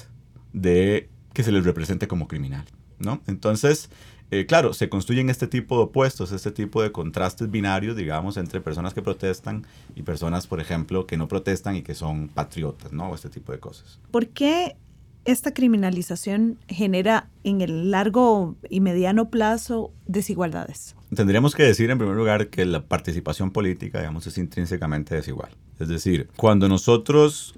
de 0.53 1.09
que 1.33 1.43
se 1.43 1.51
les 1.51 1.65
represente 1.65 2.07
como 2.07 2.29
criminal, 2.29 2.65
¿no? 2.99 3.21
Entonces, 3.27 3.91
eh, 4.31 4.45
claro, 4.47 4.75
se 4.75 4.89
construyen 4.89 5.31
este 5.31 5.47
tipo 5.47 5.77
de 5.79 5.85
opuestos, 5.85 6.33
este 6.33 6.51
tipo 6.51 6.83
de 6.83 6.93
contrastes 6.93 7.51
binarios, 7.51 7.97
digamos, 7.97 8.37
entre 8.37 8.61
personas 8.61 8.93
que 8.93 9.01
protestan 9.01 9.67
y 9.97 10.03
personas, 10.03 10.47
por 10.47 10.61
ejemplo, 10.61 11.07
que 11.07 11.17
no 11.17 11.29
protestan 11.29 11.77
y 11.77 11.83
que 11.83 11.95
son 11.95 12.29
patriotas, 12.29 12.93
¿no? 12.93 13.15
Este 13.15 13.31
tipo 13.31 13.53
de 13.53 13.59
cosas. 13.59 13.99
¿Por 14.11 14.29
qué 14.29 14.77
esta 15.25 15.55
criminalización 15.55 16.59
genera 16.69 17.29
en 17.43 17.63
el 17.63 17.91
largo 17.91 18.57
y 18.69 18.81
mediano 18.81 19.31
plazo 19.31 19.93
desigualdades? 20.07 20.95
Tendríamos 21.15 21.55
que 21.55 21.63
decir 21.63 21.91
en 21.91 21.97
primer 21.97 22.17
lugar 22.17 22.49
que 22.49 22.67
la 22.67 22.85
participación 22.85 23.51
política, 23.51 23.99
digamos, 24.01 24.27
es 24.27 24.37
intrínsecamente 24.37 25.15
desigual. 25.15 25.51
Es 25.79 25.89
decir, 25.89 26.29
cuando 26.37 26.69
nosotros 26.69 27.55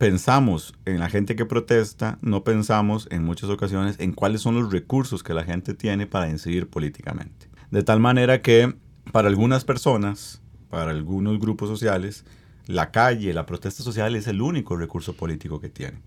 pensamos 0.00 0.72
en 0.86 0.98
la 0.98 1.10
gente 1.10 1.36
que 1.36 1.44
protesta, 1.44 2.16
no 2.22 2.42
pensamos 2.42 3.06
en 3.10 3.22
muchas 3.22 3.50
ocasiones 3.50 3.96
en 4.00 4.12
cuáles 4.12 4.40
son 4.40 4.54
los 4.54 4.72
recursos 4.72 5.22
que 5.22 5.34
la 5.34 5.44
gente 5.44 5.74
tiene 5.74 6.06
para 6.06 6.30
incidir 6.30 6.70
políticamente. 6.70 7.50
De 7.70 7.82
tal 7.82 8.00
manera 8.00 8.40
que 8.40 8.74
para 9.12 9.28
algunas 9.28 9.66
personas, 9.66 10.40
para 10.70 10.92
algunos 10.92 11.38
grupos 11.38 11.68
sociales, 11.68 12.24
la 12.66 12.92
calle, 12.92 13.34
la 13.34 13.44
protesta 13.44 13.82
social 13.82 14.16
es 14.16 14.26
el 14.26 14.40
único 14.40 14.74
recurso 14.74 15.12
político 15.12 15.60
que 15.60 15.68
tienen. 15.68 16.00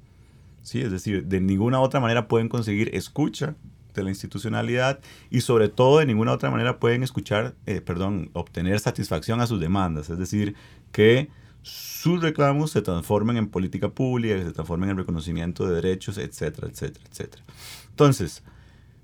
¿Sí? 0.63 0.81
Es 0.81 0.89
decir, 0.89 1.27
de 1.27 1.39
ninguna 1.39 1.79
otra 1.79 1.99
manera 1.99 2.27
pueden 2.27 2.49
conseguir 2.49 2.89
escucha 2.95 3.53
de 3.93 4.01
la 4.01 4.09
institucionalidad 4.09 5.01
y 5.29 5.41
sobre 5.41 5.69
todo 5.69 5.99
de 5.99 6.07
ninguna 6.07 6.31
otra 6.31 6.49
manera 6.49 6.79
pueden 6.79 7.03
escuchar, 7.03 7.53
eh, 7.67 7.79
perdón, 7.79 8.31
obtener 8.33 8.79
satisfacción 8.79 9.39
a 9.39 9.45
sus 9.45 9.59
demandas. 9.59 10.09
Es 10.09 10.17
decir, 10.17 10.55
que 10.91 11.29
sus 11.63 12.21
reclamos 12.21 12.71
se 12.71 12.81
transformen 12.81 13.37
en 13.37 13.47
política 13.47 13.89
pública, 13.89 14.35
que 14.35 14.43
se 14.43 14.51
transformen 14.51 14.91
en 14.91 14.97
reconocimiento 14.97 15.65
de 15.65 15.75
derechos, 15.75 16.17
etcétera, 16.17 16.67
etcétera, 16.67 17.05
etcétera. 17.09 17.43
Entonces, 17.89 18.43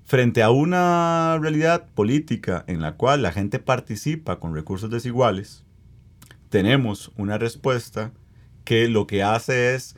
frente 0.04 0.42
a 0.42 0.50
una 0.50 1.38
realidad 1.40 1.88
política 1.94 2.64
en 2.68 2.80
la 2.80 2.96
cual 2.96 3.22
la 3.22 3.32
gente 3.32 3.58
participa 3.58 4.38
con 4.38 4.54
recursos 4.54 4.90
desiguales, 4.90 5.64
tenemos 6.50 7.10
una 7.16 7.38
respuesta 7.38 8.12
que 8.64 8.88
lo 8.88 9.06
que 9.06 9.22
hace 9.22 9.74
es 9.74 9.96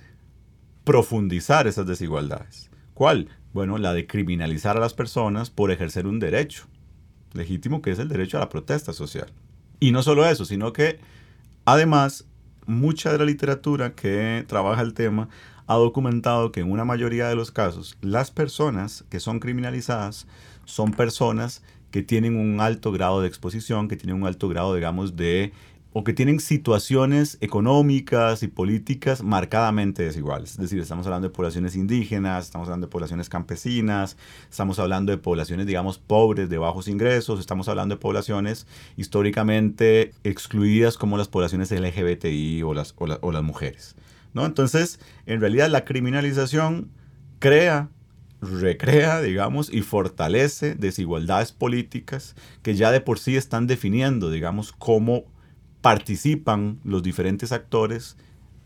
profundizar 0.85 1.67
esas 1.67 1.87
desigualdades. 1.87 2.71
¿Cuál? 2.95 3.29
Bueno, 3.53 3.77
la 3.79 3.93
de 3.93 4.07
criminalizar 4.07 4.77
a 4.77 4.81
las 4.81 4.95
personas 4.95 5.51
por 5.51 5.71
ejercer 5.71 6.07
un 6.07 6.21
derecho 6.21 6.67
legítimo 7.33 7.83
que 7.83 7.91
es 7.91 7.99
el 7.99 8.09
derecho 8.09 8.37
a 8.37 8.41
la 8.41 8.49
protesta 8.49 8.93
social. 8.93 9.33
Y 9.81 9.91
no 9.91 10.03
solo 10.03 10.27
eso, 10.27 10.45
sino 10.45 10.73
que 10.73 11.01
además 11.65 12.27
mucha 12.67 13.13
de 13.13 13.19
la 13.19 13.25
literatura 13.25 13.95
que 13.95 14.45
trabaja 14.47 14.83
el 14.83 14.95
tema 14.95 15.29
ha 15.67 15.77
documentado 15.77 16.53
que 16.53 16.61
en 16.61 16.71
una 16.71 16.85
mayoría 16.85 17.29
de 17.29 17.35
los 17.35 17.51
casos 17.51 17.97
las 18.01 18.31
personas 18.31 19.05
que 19.09 19.21
son 19.21 19.41
criminalizadas 19.41 20.27
son 20.65 20.93
personas 20.93 21.63
que 21.91 22.03
tienen 22.03 22.37
un 22.37 22.61
alto 22.61 22.91
grado 22.91 23.21
de 23.21 23.29
exposición, 23.29 23.87
que 23.87 23.97
tienen 23.97 24.17
un 24.17 24.27
alto 24.27 24.49
grado, 24.49 24.75
digamos, 24.75 25.15
de 25.15 25.53
o 25.93 26.05
que 26.05 26.13
tienen 26.13 26.41
situaciones 26.41 27.37
económicas 27.41 28.43
y 28.43 28.49
políticas 28.49 29.23
marcadamente 29.23 30.03
desiguales. 30.03 30.53
Es 30.53 30.59
decir, 30.59 30.81
estamos 30.81 31.07
hablando 31.07 31.29
de 31.29 31.35
poblaciones 31.35 31.77
indígenas, 31.77 32.47
estamos 32.47 32.69
hablando 32.69 32.87
de 32.87 32.91
poblaciones 32.91 33.29
campesinas, 33.29 34.17
estamos 34.51 34.79
hablando 34.79 35.13
de 35.13 35.19
poblaciones, 35.19 35.67
digamos, 35.67 35.99
pobres, 35.99 36.49
de 36.49 36.59
bajos 36.59 36.89
ingresos, 36.89 37.41
estamos 37.41 37.69
hablando 37.69 37.95
de 37.97 38.01
poblaciones 38.01 38.67
históricamente 38.97 40.13
excluidas 40.25 40.97
como 40.97 41.19
las 41.19 41.29
poblaciones 41.29 41.71
LGBTI 41.71 42.63
o 42.63 42.73
las, 42.73 42.95
o, 42.97 43.07
o 43.21 43.33
las 43.33 43.43
mujeres. 43.43 43.95
¿no? 44.33 44.47
Entonces, 44.47 44.99
en 45.27 45.41
realidad 45.41 45.69
la 45.69 45.85
criminalización 45.85 46.91
crea 47.39 47.91
recrea, 48.41 49.21
digamos, 49.21 49.73
y 49.73 49.83
fortalece 49.83 50.75
desigualdades 50.75 51.53
políticas 51.53 52.35
que 52.63 52.75
ya 52.75 52.91
de 52.91 53.01
por 53.01 53.19
sí 53.19 53.37
están 53.37 53.67
definiendo, 53.69 54.31
digamos, 54.31 54.73
cómo 54.73 55.25
participan 55.83 56.79
los 56.85 57.03
diferentes 57.03 57.53
actores 57.53 58.17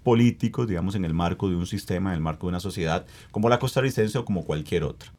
políticos, 0.05 0.69
digamos, 0.69 0.95
en 0.95 1.05
el 1.05 1.15
marco 1.15 1.49
de 1.49 1.57
un 1.57 1.67
sistema, 1.67 2.11
en 2.11 2.17
el 2.17 2.21
marco 2.21 2.47
de 2.47 2.51
una 2.51 2.61
sociedad, 2.61 3.07
como 3.33 3.49
la 3.49 3.59
costarricense 3.59 4.19
o 4.19 4.25
como 4.25 4.45
cualquier 4.45 4.85
otra. 4.85 5.11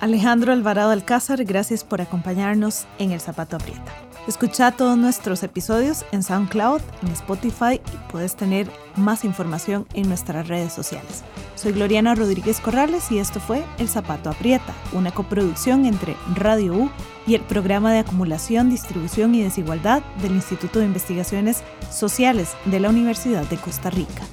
Alejandro 0.00 0.52
Alvarado 0.52 0.90
Alcázar, 0.90 1.44
gracias 1.44 1.84
por 1.84 2.00
acompañarnos 2.00 2.86
en 2.98 3.12
El 3.12 3.20
Zapato 3.20 3.56
Aprieta. 3.56 4.05
Escucha 4.26 4.72
todos 4.72 4.98
nuestros 4.98 5.44
episodios 5.44 6.04
en 6.10 6.24
SoundCloud, 6.24 6.80
en 7.02 7.08
Spotify 7.12 7.74
y 7.74 8.10
puedes 8.10 8.34
tener 8.34 8.68
más 8.96 9.24
información 9.24 9.86
en 9.94 10.08
nuestras 10.08 10.48
redes 10.48 10.72
sociales. 10.72 11.22
Soy 11.54 11.72
Gloriana 11.72 12.16
Rodríguez 12.16 12.58
Corrales 12.58 13.12
y 13.12 13.18
esto 13.18 13.38
fue 13.38 13.64
El 13.78 13.88
Zapato 13.88 14.28
Aprieta, 14.28 14.74
una 14.92 15.12
coproducción 15.12 15.86
entre 15.86 16.16
Radio 16.34 16.74
U 16.74 16.90
y 17.24 17.36
el 17.36 17.42
Programa 17.42 17.92
de 17.92 18.00
Acumulación, 18.00 18.68
Distribución 18.68 19.32
y 19.36 19.42
Desigualdad 19.42 20.02
del 20.20 20.32
Instituto 20.32 20.80
de 20.80 20.86
Investigaciones 20.86 21.62
Sociales 21.92 22.56
de 22.64 22.80
la 22.80 22.88
Universidad 22.88 23.44
de 23.44 23.58
Costa 23.58 23.90
Rica. 23.90 24.24